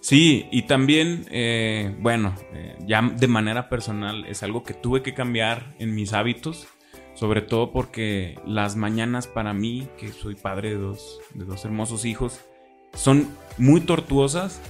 Sí, 0.00 0.48
y 0.50 0.62
también, 0.62 1.26
eh, 1.30 1.94
bueno, 2.00 2.34
eh, 2.52 2.76
ya 2.86 3.02
de 3.02 3.28
manera 3.28 3.68
personal 3.68 4.24
es 4.26 4.42
algo 4.42 4.64
que 4.64 4.74
tuve 4.74 5.02
que 5.02 5.14
cambiar 5.14 5.74
en 5.78 5.94
mis 5.94 6.12
hábitos 6.12 6.66
sobre 7.14 7.42
todo 7.42 7.72
porque 7.72 8.38
las 8.46 8.76
mañanas 8.76 9.26
para 9.26 9.54
mí, 9.54 9.88
que 9.98 10.12
soy 10.12 10.34
padre 10.34 10.70
de 10.70 10.76
dos, 10.76 11.20
de 11.34 11.44
dos 11.44 11.64
hermosos 11.64 12.04
hijos, 12.04 12.40
son 12.94 13.28
muy 13.58 13.80
tortuosas 13.80 14.60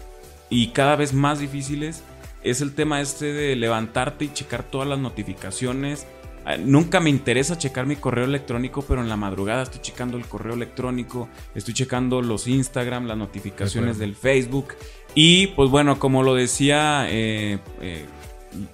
y 0.50 0.68
cada 0.68 0.96
vez 0.96 1.12
más 1.12 1.38
difíciles. 1.38 2.02
Es 2.42 2.60
el 2.60 2.74
tema 2.74 3.00
este 3.00 3.32
de 3.32 3.56
levantarte 3.56 4.26
y 4.26 4.32
checar 4.32 4.62
todas 4.62 4.86
las 4.86 4.98
notificaciones. 4.98 6.06
Ah, 6.44 6.58
nunca 6.58 7.00
me 7.00 7.08
interesa 7.08 7.56
checar 7.56 7.86
mi 7.86 7.96
correo 7.96 8.26
electrónico, 8.26 8.82
pero 8.82 9.00
en 9.00 9.08
la 9.08 9.16
madrugada 9.16 9.62
estoy 9.62 9.80
checando 9.80 10.18
el 10.18 10.26
correo 10.26 10.52
electrónico, 10.52 11.28
estoy 11.54 11.72
checando 11.72 12.20
los 12.20 12.46
Instagram, 12.46 13.06
las 13.06 13.16
notificaciones 13.16 13.98
del 13.98 14.14
Facebook. 14.14 14.74
Y 15.14 15.48
pues 15.48 15.70
bueno, 15.70 15.98
como 15.98 16.22
lo 16.22 16.34
decía 16.34 17.06
eh, 17.08 17.60
eh, 17.80 18.04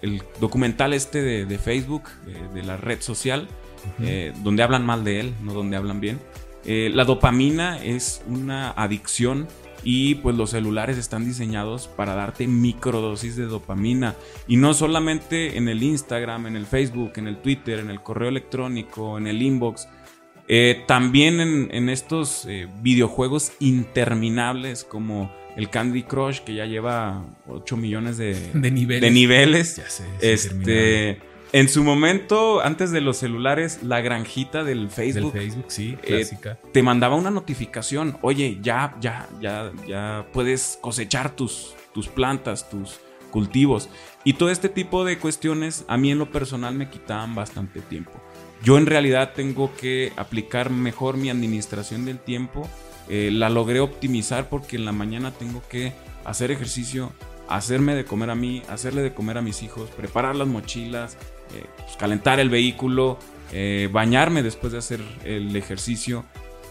el 0.02 0.22
documental 0.40 0.92
este 0.94 1.22
de, 1.22 1.58
Facebook, 1.58 2.04
eh, 2.26 2.48
de 2.54 2.62
la 2.62 2.76
red 2.76 3.00
social, 3.00 3.48
eh, 4.00 4.32
donde 4.42 4.62
hablan 4.62 4.84
mal 4.84 5.04
de 5.04 5.20
él, 5.20 5.34
no 5.42 5.52
donde 5.52 5.76
hablan 5.76 6.00
bien. 6.00 6.18
Eh, 6.64 6.90
la 6.92 7.04
dopamina 7.04 7.82
es 7.82 8.22
una 8.26 8.70
adicción 8.70 9.48
y 9.82 10.16
pues 10.16 10.36
los 10.36 10.50
celulares 10.50 10.98
están 10.98 11.24
diseñados 11.24 11.88
para 11.88 12.14
darte 12.14 12.46
microdosis 12.46 13.36
de 13.36 13.46
dopamina 13.46 14.14
y 14.46 14.56
no 14.56 14.74
solamente 14.74 15.56
en 15.56 15.68
el 15.68 15.82
Instagram, 15.82 16.46
en 16.46 16.56
el 16.56 16.66
Facebook, 16.66 17.12
en 17.16 17.28
el 17.28 17.38
Twitter, 17.38 17.78
en 17.78 17.90
el 17.90 18.02
correo 18.02 18.28
electrónico, 18.28 19.16
en 19.16 19.26
el 19.26 19.40
inbox, 19.40 19.88
eh, 20.48 20.82
también 20.86 21.40
en, 21.40 21.88
estos 21.88 22.46
videojuegos 22.82 23.52
interminables 23.60 24.84
como 24.84 25.32
el 25.56 25.70
Candy 25.70 26.02
Crush 26.02 26.40
que 26.40 26.54
ya 26.54 26.66
lleva 26.66 27.24
8 27.48 27.76
millones 27.76 28.18
de, 28.18 28.50
niveles. 28.54 29.00
De 29.00 29.10
niveles. 29.10 29.76
Ya 29.76 29.88
sé, 29.88 30.04
este, 30.20 31.29
en 31.52 31.68
su 31.68 31.84
momento, 31.84 32.60
antes 32.60 32.90
de 32.90 33.00
los 33.00 33.18
celulares, 33.18 33.82
la 33.82 34.00
granjita 34.00 34.64
del 34.64 34.90
Facebook. 34.90 35.32
Facebook, 35.32 35.66
sí, 35.68 35.96
eh, 36.02 36.06
clásica. 36.06 36.58
te 36.72 36.82
mandaba 36.82 37.16
una 37.16 37.30
notificación. 37.30 38.18
Oye, 38.22 38.58
ya, 38.60 38.96
ya, 39.00 39.28
ya, 39.40 39.72
ya 39.86 40.26
puedes 40.32 40.78
cosechar 40.80 41.34
tus, 41.34 41.74
tus 41.92 42.08
plantas, 42.08 42.68
tus 42.70 43.00
cultivos. 43.30 43.88
Y 44.24 44.34
todo 44.34 44.50
este 44.50 44.68
tipo 44.68 45.04
de 45.04 45.18
cuestiones 45.18 45.84
a 45.88 45.96
mí 45.96 46.10
en 46.10 46.18
lo 46.18 46.30
personal 46.30 46.74
me 46.74 46.90
quitaban 46.90 47.34
bastante 47.34 47.80
tiempo. 47.80 48.12
Yo 48.62 48.76
en 48.76 48.86
realidad 48.86 49.32
tengo 49.34 49.74
que 49.74 50.12
aplicar 50.16 50.70
mejor 50.70 51.16
mi 51.16 51.30
administración 51.30 52.04
del 52.04 52.18
tiempo 52.18 52.68
eh, 53.12 53.30
la 53.32 53.50
logré 53.50 53.80
optimizar 53.80 54.48
porque 54.48 54.76
en 54.76 54.84
la 54.84 54.92
mañana 54.92 55.32
tengo 55.32 55.64
que 55.68 55.92
hacer 56.24 56.52
ejercicio, 56.52 57.12
hacerme 57.48 57.96
de 57.96 58.04
comer 58.04 58.30
a 58.30 58.36
mí, 58.36 58.62
hacerle 58.68 59.02
de 59.02 59.12
comer 59.12 59.36
a 59.36 59.42
mis 59.42 59.64
hijos, 59.64 59.90
preparar 59.90 60.36
las 60.36 60.46
mochilas, 60.46 61.16
eh, 61.54 61.64
pues, 61.76 61.96
calentar 61.96 62.40
el 62.40 62.50
vehículo, 62.50 63.18
eh, 63.52 63.88
bañarme 63.92 64.42
después 64.42 64.72
de 64.72 64.78
hacer 64.78 65.00
el 65.24 65.54
ejercicio. 65.56 66.24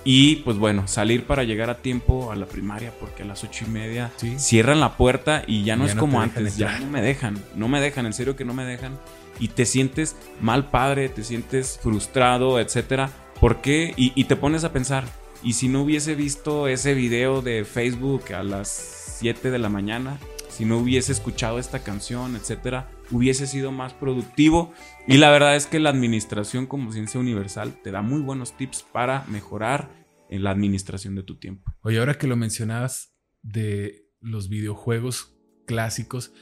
Y 0.04 0.38
pues 0.38 0.58
bueno, 0.58 0.88
salir 0.88 1.26
para 1.26 1.44
llegar 1.44 1.70
a 1.70 1.78
tiempo 1.78 2.32
a 2.32 2.36
la 2.36 2.46
primaria 2.46 2.94
porque 3.00 3.24
a 3.24 3.26
las 3.26 3.44
ocho 3.44 3.66
y 3.68 3.70
media 3.70 4.12
cierran 4.38 4.80
la 4.80 4.96
puerta 4.96 5.44
y 5.46 5.64
ya 5.64 5.76
no 5.76 5.86
es 5.86 5.94
como 5.94 6.22
antes, 6.22 6.56
ya 6.56 6.80
no 6.80 6.88
me 6.88 7.02
dejan, 7.02 7.38
no 7.56 7.68
me 7.68 7.82
dejan, 7.82 8.06
en 8.06 8.14
serio 8.14 8.36
que 8.36 8.46
no 8.46 8.54
me 8.54 8.64
dejan. 8.64 8.98
Y 9.40 9.50
te 9.50 9.66
sientes 9.66 10.16
mal 10.42 10.70
padre, 10.70 11.10
te 11.10 11.24
sientes 11.24 11.80
frustrado, 11.82 12.60
etcétera. 12.60 13.10
¿Por 13.40 13.62
qué? 13.62 13.94
Y, 13.96 14.24
te 14.26 14.36
pones 14.36 14.64
a 14.64 14.74
pensar, 14.74 15.06
¿y 15.44 15.54
si 15.54 15.70
no 15.70 15.84
hubiese 15.84 16.16
visto 16.16 16.68
ese 16.68 16.94
video 16.94 17.42
de 17.42 17.64
Facebook 17.64 18.34
a 18.34 18.44
las 18.44 19.16
7 19.20 19.50
de 19.50 19.60
la 19.60 19.70
mañana? 19.70 20.18
Si 20.50 20.66
no 20.66 20.78
hubiese 20.78 21.14
escuchado 21.14 21.58
esta 21.58 21.80
canción, 21.80 22.36
etcétera, 22.36 22.90
hubiese 23.12 23.48
sido 23.48 23.72
más 23.72 23.94
productivo. 23.94 24.74
Y 25.08 25.18
la 25.18 25.30
verdad 25.32 25.56
es 25.56 25.68
que 25.68 25.80
la 25.80 25.90
administración 25.90 26.66
como 26.66 26.92
ciencia 26.92 27.20
universal 27.20 27.82
te 27.84 27.92
da 27.92 28.02
muy 28.02 28.22
buenos 28.22 28.56
tips 28.56 28.84
para 28.92 29.26
mejorar 29.28 29.90
en 30.30 30.44
la 30.44 30.52
administración 30.52 31.16
de 31.16 31.24
tu 31.24 31.38
tiempo. 31.38 31.74
Oye, 31.82 32.00
ahora 32.00 32.16
que 32.16 32.28
lo 32.28 32.36
mencionabas 32.36 33.16
de 33.42 34.06
los 34.22 34.50
videojuegos 34.50 35.36
clásicos, 35.66 36.34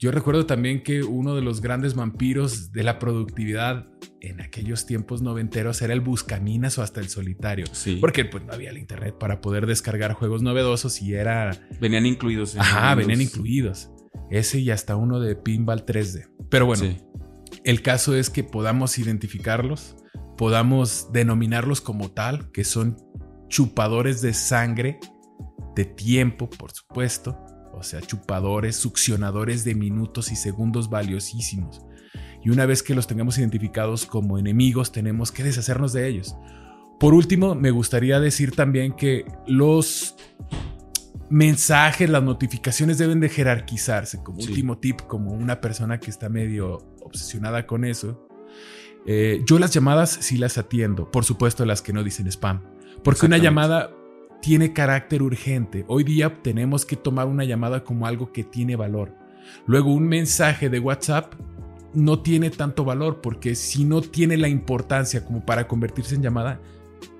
yo 0.00 0.12
recuerdo 0.12 0.46
también 0.46 0.84
que 0.84 1.02
uno 1.02 1.34
de 1.34 1.42
los 1.42 1.60
grandes 1.60 1.96
vampiros 1.96 2.70
de 2.70 2.84
la 2.84 3.00
productividad 3.00 3.88
en 4.20 4.40
aquellos 4.40 4.86
tiempos 4.86 5.22
noventeros 5.22 5.82
era 5.82 5.92
el 5.92 6.00
Buscaminas 6.00 6.78
o 6.78 6.82
hasta 6.82 7.00
el 7.00 7.08
solitario. 7.08 7.66
Sí. 7.72 7.98
Porque 8.00 8.24
pues 8.24 8.44
no 8.44 8.52
había 8.52 8.70
el 8.70 8.78
internet 8.78 9.16
para 9.18 9.40
poder 9.40 9.66
descargar 9.66 10.12
juegos 10.12 10.40
novedosos 10.40 11.02
y 11.02 11.14
era... 11.14 11.50
Venían 11.80 12.06
incluidos. 12.06 12.56
Ajá, 12.56 12.94
venían 12.94 13.20
incluidos. 13.20 13.90
Ese 14.30 14.58
y 14.58 14.70
hasta 14.70 14.96
uno 14.96 15.20
de 15.20 15.36
Pinball 15.36 15.84
3D. 15.84 16.28
Pero 16.50 16.66
bueno, 16.66 16.84
el 17.64 17.82
caso 17.82 18.14
es 18.14 18.30
que 18.30 18.44
podamos 18.44 18.98
identificarlos, 18.98 19.96
podamos 20.36 21.12
denominarlos 21.12 21.80
como 21.80 22.10
tal, 22.10 22.50
que 22.52 22.64
son 22.64 22.96
chupadores 23.48 24.20
de 24.20 24.34
sangre, 24.34 25.00
de 25.74 25.84
tiempo, 25.84 26.48
por 26.50 26.70
supuesto, 26.72 27.38
o 27.72 27.82
sea, 27.82 28.00
chupadores, 28.00 28.76
succionadores 28.76 29.64
de 29.64 29.74
minutos 29.74 30.32
y 30.32 30.36
segundos 30.36 30.90
valiosísimos. 30.90 31.82
Y 32.42 32.50
una 32.50 32.66
vez 32.66 32.82
que 32.82 32.94
los 32.94 33.06
tengamos 33.06 33.38
identificados 33.38 34.06
como 34.06 34.38
enemigos, 34.38 34.92
tenemos 34.92 35.32
que 35.32 35.44
deshacernos 35.44 35.92
de 35.92 36.08
ellos. 36.08 36.36
Por 36.98 37.14
último, 37.14 37.54
me 37.54 37.70
gustaría 37.70 38.18
decir 38.18 38.52
también 38.52 38.92
que 38.92 39.24
los 39.46 40.16
mensajes, 41.30 42.08
las 42.08 42.22
notificaciones 42.22 42.98
deben 42.98 43.20
de 43.20 43.28
jerarquizarse. 43.28 44.22
Como 44.22 44.38
último 44.38 44.78
tip, 44.78 45.00
como 45.02 45.32
una 45.32 45.60
persona 45.60 46.00
que 46.00 46.10
está 46.10 46.28
medio 46.28 46.78
obsesionada 47.02 47.66
con 47.66 47.84
eso. 47.84 48.26
Eh, 49.06 49.42
yo 49.46 49.58
las 49.58 49.72
llamadas 49.72 50.10
sí 50.20 50.36
las 50.36 50.58
atiendo, 50.58 51.10
por 51.10 51.24
supuesto 51.24 51.64
las 51.64 51.80
que 51.80 51.92
no 51.92 52.04
dicen 52.04 52.26
spam, 52.26 52.62
porque 53.02 53.26
una 53.26 53.38
llamada 53.38 53.90
tiene 54.42 54.72
carácter 54.72 55.22
urgente. 55.22 55.84
Hoy 55.88 56.04
día 56.04 56.42
tenemos 56.42 56.84
que 56.84 56.96
tomar 56.96 57.26
una 57.26 57.44
llamada 57.44 57.84
como 57.84 58.06
algo 58.06 58.32
que 58.32 58.44
tiene 58.44 58.76
valor. 58.76 59.14
Luego 59.66 59.92
un 59.92 60.08
mensaje 60.08 60.68
de 60.68 60.78
WhatsApp 60.78 61.34
no 61.94 62.20
tiene 62.20 62.50
tanto 62.50 62.84
valor 62.84 63.20
porque 63.22 63.54
si 63.54 63.84
no 63.84 64.02
tiene 64.02 64.36
la 64.36 64.48
importancia 64.48 65.24
como 65.24 65.46
para 65.46 65.66
convertirse 65.66 66.14
en 66.14 66.22
llamada, 66.22 66.60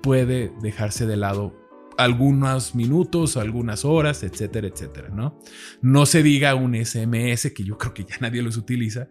puede 0.01 0.53
dejarse 0.61 1.07
de 1.07 1.17
lado 1.17 1.58
algunos 1.99 2.75
minutos, 2.75 3.37
algunas 3.37 3.85
horas, 3.85 4.23
etcétera, 4.23 4.67
etcétera, 4.67 5.09
¿no? 5.09 5.39
No 5.81 6.05
se 6.05 6.23
diga 6.23 6.55
un 6.55 6.73
SMS, 6.75 7.51
que 7.53 7.63
yo 7.63 7.77
creo 7.77 7.93
que 7.93 8.05
ya 8.05 8.15
nadie 8.21 8.41
los 8.41 8.57
utiliza. 8.57 9.09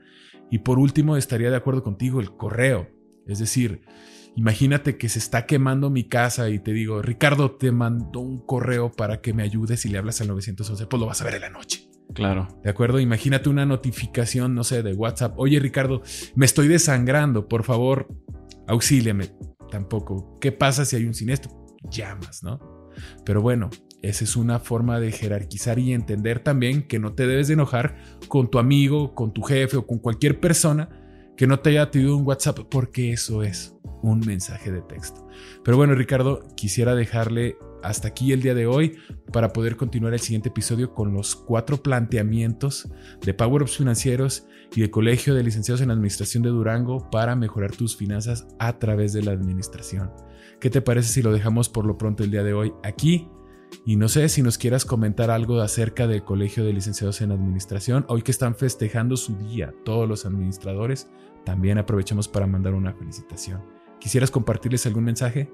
Y 0.51 0.61
por 0.61 0.79
último, 0.79 1.17
estaría 1.17 1.51
de 1.51 1.57
acuerdo 1.57 1.83
contigo, 1.83 2.21
el 2.21 2.37
correo. 2.37 2.89
Es 3.27 3.39
decir, 3.39 3.83
Imagínate 4.39 4.99
que 4.99 5.09
se 5.09 5.19
está 5.19 5.47
quemando 5.47 5.91
mi 5.91 6.05
casa 6.05 6.49
y 6.49 6.61
te 6.61 6.73
digo, 6.73 7.03
Ricardo, 7.03 7.57
te 7.57 7.73
mando 7.73 8.21
un 8.21 8.39
correo 8.39 8.93
para 8.93 9.21
que 9.21 9.33
me 9.33 9.43
ayudes 9.43 9.85
y 9.85 9.89
le 9.89 9.99
hablas 9.99 10.21
al 10.21 10.29
911, 10.29 10.87
pues 10.87 11.01
lo 11.01 11.07
vas 11.07 11.21
a 11.21 11.25
ver 11.25 11.35
en 11.35 11.41
la 11.41 11.51
noche. 11.51 11.89
Claro. 12.15 12.47
¿De 12.63 12.71
acuerdo? 12.71 13.01
Imagínate 13.01 13.49
una 13.49 13.67
notificación, 13.67 14.55
no 14.55 14.63
sé, 14.63 14.85
de 14.85 14.95
WhatsApp. 14.95 15.35
Oye, 15.39 15.59
Ricardo, 15.59 16.03
me 16.37 16.47
estoy 16.47 16.69
desangrando, 16.69 17.49
por 17.49 17.65
favor, 17.65 18.07
auxíliame. 18.69 19.31
Tampoco. 19.73 20.39
¿Qué 20.41 20.53
pasa 20.53 20.85
si 20.85 20.95
hay 20.95 21.05
un 21.05 21.15
siniestro? 21.15 21.51
Llamas, 21.91 22.45
¿no? 22.45 22.78
Pero 23.25 23.43
bueno, 23.43 23.71
esa 24.03 24.25
es 24.25 24.37
una 24.37 24.61
forma 24.61 25.01
de 25.01 25.13
jerarquizar 25.13 25.79
y 25.79 25.93
entender 25.93 26.41
también 26.41 26.83
que 26.87 26.99
no 26.99 27.15
te 27.15 27.27
debes 27.27 27.49
de 27.49 27.55
enojar 27.55 27.97
con 28.29 28.51
tu 28.51 28.59
amigo, 28.59 29.15
con 29.15 29.33
tu 29.33 29.43
jefe 29.43 29.77
o 29.77 29.87
con 29.87 29.99
cualquier 29.99 30.41
persona 30.41 30.89
que 31.37 31.47
no 31.47 31.61
te 31.61 31.71
haya 31.71 31.91
tenido 31.91 32.17
un 32.17 32.27
WhatsApp 32.27 32.59
porque 32.69 33.13
eso 33.13 33.43
es 33.43 33.77
un 34.03 34.21
mensaje 34.21 34.73
de 34.73 34.83
texto. 34.83 35.29
Pero 35.65 35.77
bueno, 35.77 35.95
Ricardo, 35.95 36.43
quisiera 36.57 36.95
dejarle 36.95 37.57
hasta 37.83 38.09
aquí 38.09 38.33
el 38.33 38.43
día 38.43 38.55
de 38.55 38.67
hoy 38.67 38.99
para 39.33 39.53
poder 39.53 39.77
continuar 39.77 40.15
el 40.15 40.21
siguiente 40.21 40.49
episodio 40.49 40.95
con 40.95 41.13
los 41.13 41.37
cuatro 41.37 41.83
planteamientos 41.83 42.89
de 43.25 43.35
Power 43.35 43.63
Ups 43.63 43.77
Financieros 43.77 44.47
y 44.75 44.81
del 44.81 44.91
Colegio 44.91 45.35
de 45.35 45.43
Licenciados 45.43 45.81
en 45.81 45.91
Administración 45.91 46.43
de 46.43 46.51
Durango 46.51 47.09
para 47.11 47.37
mejorar 47.37 47.71
tus 47.71 47.97
finanzas 47.97 48.47
a 48.59 48.79
través 48.79 49.13
de 49.13 49.23
la 49.23 49.33
administración. 49.33 50.11
¿Qué 50.61 50.71
te 50.71 50.81
parece 50.81 51.09
si 51.09 51.23
lo 51.23 51.33
dejamos 51.33 51.69
por 51.69 51.87
lo 51.87 51.99
pronto 51.99 52.25
el 52.25 52.31
día 52.31 52.43
de 52.43 52.53
hoy 52.53 52.73
aquí? 52.83 53.29
Y 53.85 53.97
no 53.97 54.09
sé 54.09 54.29
si 54.29 54.43
nos 54.43 54.59
quieras 54.59 54.85
comentar 54.85 55.31
algo 55.31 55.61
acerca 55.61 56.07
del 56.07 56.25
Colegio 56.25 56.65
de 56.65 56.73
Licenciados 56.73 57.21
en 57.21 57.33
Administración, 57.33 58.05
hoy 58.09 58.23
que 58.23 58.31
están 58.31 58.55
festejando 58.55 59.17
su 59.17 59.37
día 59.37 59.75
todos 59.85 60.09
los 60.09 60.27
administradores, 60.27 61.09
también 61.45 61.79
aprovechamos 61.79 62.29
para 62.29 62.47
mandar 62.47 62.75
una 62.75 62.93
felicitación. 62.95 63.63
¿Quisieras 64.01 64.31
compartirles 64.31 64.87
algún 64.87 65.05
mensaje? 65.05 65.51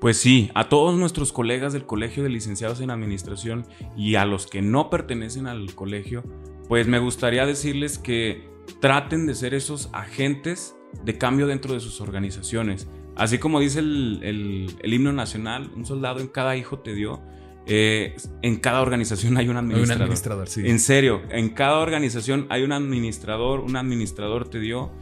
Pues 0.00 0.16
sí, 0.16 0.50
a 0.54 0.68
todos 0.68 0.98
nuestros 0.98 1.32
colegas 1.32 1.72
del 1.72 1.86
Colegio 1.86 2.22
de 2.22 2.28
Licenciados 2.28 2.80
en 2.80 2.90
Administración 2.90 3.66
y 3.96 4.16
a 4.16 4.24
los 4.24 4.46
que 4.46 4.60
no 4.60 4.90
pertenecen 4.90 5.46
al 5.46 5.74
colegio, 5.74 6.24
pues 6.68 6.86
me 6.88 6.98
gustaría 6.98 7.46
decirles 7.46 7.98
que 7.98 8.48
traten 8.80 9.26
de 9.26 9.34
ser 9.34 9.54
esos 9.54 9.90
agentes 9.92 10.76
de 11.04 11.18
cambio 11.18 11.46
dentro 11.46 11.74
de 11.74 11.80
sus 11.80 12.00
organizaciones. 12.00 12.88
Así 13.16 13.38
como 13.38 13.60
dice 13.60 13.80
el, 13.80 14.76
himno 14.82 15.12
nacional, 15.12 15.70
un 15.74 15.86
soldado 15.86 16.20
en 16.20 16.28
cada 16.28 16.56
hijo 16.56 16.80
te 16.80 16.94
dio, 16.94 17.22
eh, 17.66 18.16
en 18.42 18.56
cada 18.56 18.82
organización 18.82 19.36
hay 19.36 19.48
un 19.48 19.56
administrador. 19.56 19.92
Hay 19.92 19.96
un 19.96 20.02
administrador, 20.02 20.48
sí. 20.48 20.62
En 20.66 20.78
serio, 20.78 21.22
en 21.30 21.50
cada 21.50 21.78
organización 21.78 22.46
hay 22.50 22.62
un 22.62 22.72
administrador, 22.72 23.60
un 23.60 23.76
administrador 23.76 24.48
te 24.48 24.60
dio 24.60 24.92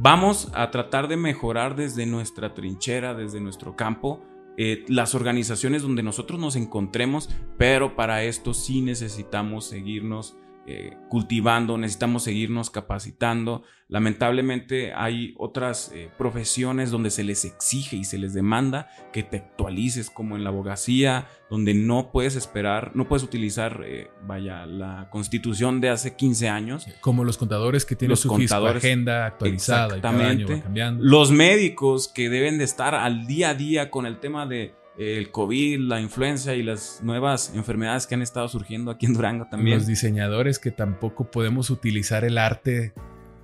Vamos 0.00 0.50
a 0.54 0.70
tratar 0.70 1.08
de 1.08 1.16
mejorar 1.16 1.74
desde 1.74 2.06
nuestra 2.06 2.54
trinchera, 2.54 3.14
desde 3.14 3.40
nuestro 3.40 3.74
campo, 3.74 4.22
eh, 4.56 4.84
las 4.88 5.14
organizaciones 5.14 5.82
donde 5.82 6.02
nosotros 6.02 6.38
nos 6.38 6.56
encontremos, 6.56 7.30
pero 7.56 7.96
para 7.96 8.22
esto 8.22 8.54
sí 8.54 8.80
necesitamos 8.80 9.66
seguirnos 9.66 10.36
eh, 10.70 10.98
cultivando, 11.08 11.78
necesitamos 11.78 12.24
seguirnos 12.24 12.68
capacitando. 12.68 13.62
Lamentablemente 13.88 14.92
hay 14.92 15.34
otras 15.38 15.90
eh, 15.94 16.10
profesiones 16.18 16.90
donde 16.90 17.10
se 17.10 17.24
les 17.24 17.46
exige 17.46 17.96
y 17.96 18.04
se 18.04 18.18
les 18.18 18.34
demanda 18.34 18.90
que 19.10 19.22
te 19.22 19.38
actualices, 19.38 20.10
como 20.10 20.36
en 20.36 20.44
la 20.44 20.50
abogacía, 20.50 21.26
donde 21.48 21.72
no 21.72 22.12
puedes 22.12 22.36
esperar, 22.36 22.92
no 22.94 23.08
puedes 23.08 23.22
utilizar, 23.22 23.82
eh, 23.82 24.10
vaya, 24.26 24.66
la 24.66 25.08
constitución 25.10 25.80
de 25.80 25.88
hace 25.88 26.16
15 26.16 26.50
años. 26.50 26.86
Como 27.00 27.24
los 27.24 27.38
contadores 27.38 27.86
que 27.86 27.96
tienen 27.96 28.18
su 28.18 28.30
agenda 28.34 29.24
actualizada 29.24 29.96
exactamente, 29.96 30.62
Los 30.98 31.30
médicos 31.30 32.08
que 32.08 32.28
deben 32.28 32.58
de 32.58 32.64
estar 32.64 32.94
al 32.94 33.26
día 33.26 33.48
a 33.48 33.54
día 33.54 33.90
con 33.90 34.04
el 34.04 34.20
tema 34.20 34.44
de 34.44 34.74
el 34.98 35.30
COVID, 35.30 35.78
la 35.80 36.00
influenza 36.00 36.54
y 36.54 36.62
las 36.62 37.00
nuevas 37.02 37.52
enfermedades 37.54 38.06
que 38.06 38.16
han 38.16 38.22
estado 38.22 38.48
surgiendo 38.48 38.90
aquí 38.90 39.06
en 39.06 39.14
Durango 39.14 39.46
también. 39.48 39.78
Los 39.78 39.86
diseñadores 39.86 40.58
que 40.58 40.72
tampoco 40.72 41.30
podemos 41.30 41.70
utilizar 41.70 42.24
el 42.24 42.36
arte 42.36 42.92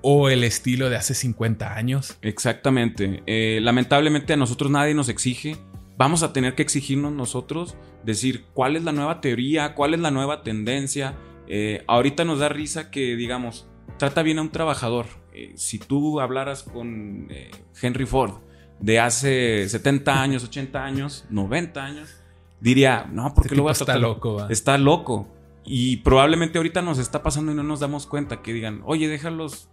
o 0.03 0.29
el 0.29 0.43
estilo 0.43 0.90
de 0.90 0.97
hace 0.97 1.14
50 1.14 1.77
años. 1.77 2.19
Exactamente. 2.23 3.23
Eh, 3.27 3.61
lamentablemente 3.62 4.33
a 4.33 4.37
nosotros 4.37 4.71
nadie 4.71 4.95
nos 4.95 5.09
exige. 5.09 5.57
Vamos 5.97 6.25
a 6.25 6.33
tener 6.33 6.57
que 6.57 6.62
exigirnos 6.62 7.12
nosotros 7.12 7.77
decir 8.05 8.45
cuál 8.53 8.75
es 8.75 8.83
la 8.83 8.90
nueva 8.90 9.21
teoría, 9.21 9.75
cuál 9.75 9.95
es 9.95 10.01
la 10.01 10.11
nueva 10.11 10.43
tendencia. 10.43 11.14
Eh, 11.47 11.85
ahorita 11.87 12.25
nos 12.25 12.40
da 12.40 12.49
risa 12.49 12.90
que 12.90 13.14
digamos, 13.14 13.69
trata 13.97 14.25
bien 14.25 14.38
a 14.38 14.43
un 14.43 14.51
trabajador. 14.51 15.07
Eh, 15.33 15.53
si 15.55 15.79
tú 15.79 16.21
hablaras 16.21 16.64
con 16.64 17.29
Henry 17.81 18.07
Ford, 18.07 18.40
de 18.81 19.01
hace 19.01 19.69
70 19.69 20.21
años, 20.21 20.45
80 20.45 20.85
años, 20.85 21.25
90 21.31 21.85
años, 21.85 22.09
diría, 22.61 23.09
no, 23.11 23.35
porque 23.35 23.49
este 23.49 23.57
lo 23.57 23.63
voy 23.65 23.73
a 23.73 23.75
tratar? 23.75 23.97
Está 23.97 24.07
loco, 24.07 24.49
Está 24.49 24.79
loco. 24.79 25.29
Y 25.65 25.99
probablemente 25.99 26.59
ahorita 26.59 26.83
nos 26.83 26.99
está 26.99 27.23
pasando 27.23 27.53
y 27.53 27.55
no 27.55 27.63
nos 27.63 27.81
damos 27.81 28.07
cuenta 28.07 28.43
que 28.43 28.53
digan, 28.53 28.83
oye, 28.85 29.09
déjalos 29.09 29.69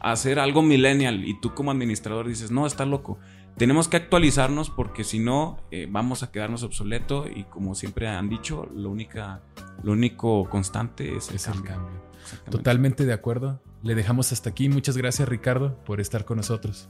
hacer 0.00 0.38
algo 0.38 0.62
millennial 0.62 1.24
y 1.24 1.40
tú 1.40 1.54
como 1.54 1.70
administrador 1.70 2.28
dices, 2.28 2.50
no, 2.50 2.66
está 2.66 2.84
loco. 2.84 3.18
Tenemos 3.56 3.88
que 3.88 3.96
actualizarnos 3.96 4.70
porque 4.70 5.04
si 5.04 5.18
no 5.18 5.58
eh, 5.70 5.86
vamos 5.90 6.22
a 6.22 6.30
quedarnos 6.30 6.62
obsoletos 6.62 7.26
y 7.34 7.44
como 7.44 7.74
siempre 7.74 8.08
han 8.08 8.28
dicho, 8.28 8.68
lo, 8.74 8.90
única, 8.90 9.42
lo 9.82 9.92
único 9.92 10.48
constante 10.48 11.16
es 11.16 11.30
el 11.30 11.40
cambio. 11.42 11.64
cambio. 11.64 12.09
Totalmente 12.50 13.04
de 13.04 13.12
acuerdo. 13.12 13.62
Le 13.82 13.94
dejamos 13.94 14.32
hasta 14.32 14.50
aquí. 14.50 14.68
Muchas 14.68 14.96
gracias 14.96 15.28
Ricardo 15.28 15.82
por 15.84 16.00
estar 16.00 16.24
con 16.24 16.36
nosotros. 16.36 16.88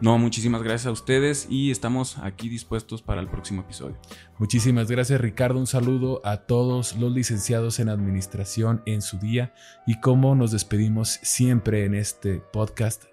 No, 0.00 0.18
muchísimas 0.18 0.62
gracias 0.62 0.86
a 0.86 0.92
ustedes 0.92 1.46
y 1.48 1.70
estamos 1.70 2.18
aquí 2.18 2.48
dispuestos 2.48 3.02
para 3.02 3.20
el 3.20 3.28
próximo 3.28 3.62
episodio. 3.62 3.98
Muchísimas 4.38 4.90
gracias 4.90 5.20
Ricardo. 5.20 5.58
Un 5.58 5.66
saludo 5.66 6.20
a 6.24 6.38
todos 6.38 6.96
los 6.96 7.12
licenciados 7.12 7.78
en 7.78 7.88
administración 7.88 8.82
en 8.86 9.02
su 9.02 9.18
día 9.18 9.54
y 9.86 10.00
como 10.00 10.34
nos 10.34 10.50
despedimos 10.50 11.18
siempre 11.22 11.84
en 11.84 11.94
este 11.94 12.40
podcast 12.52 13.04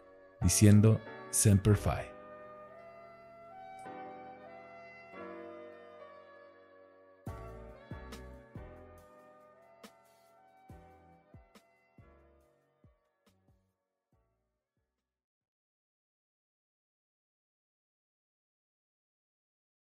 diciendo 0.41 1.00
Semper 1.30 1.78
Fi. 1.78 2.11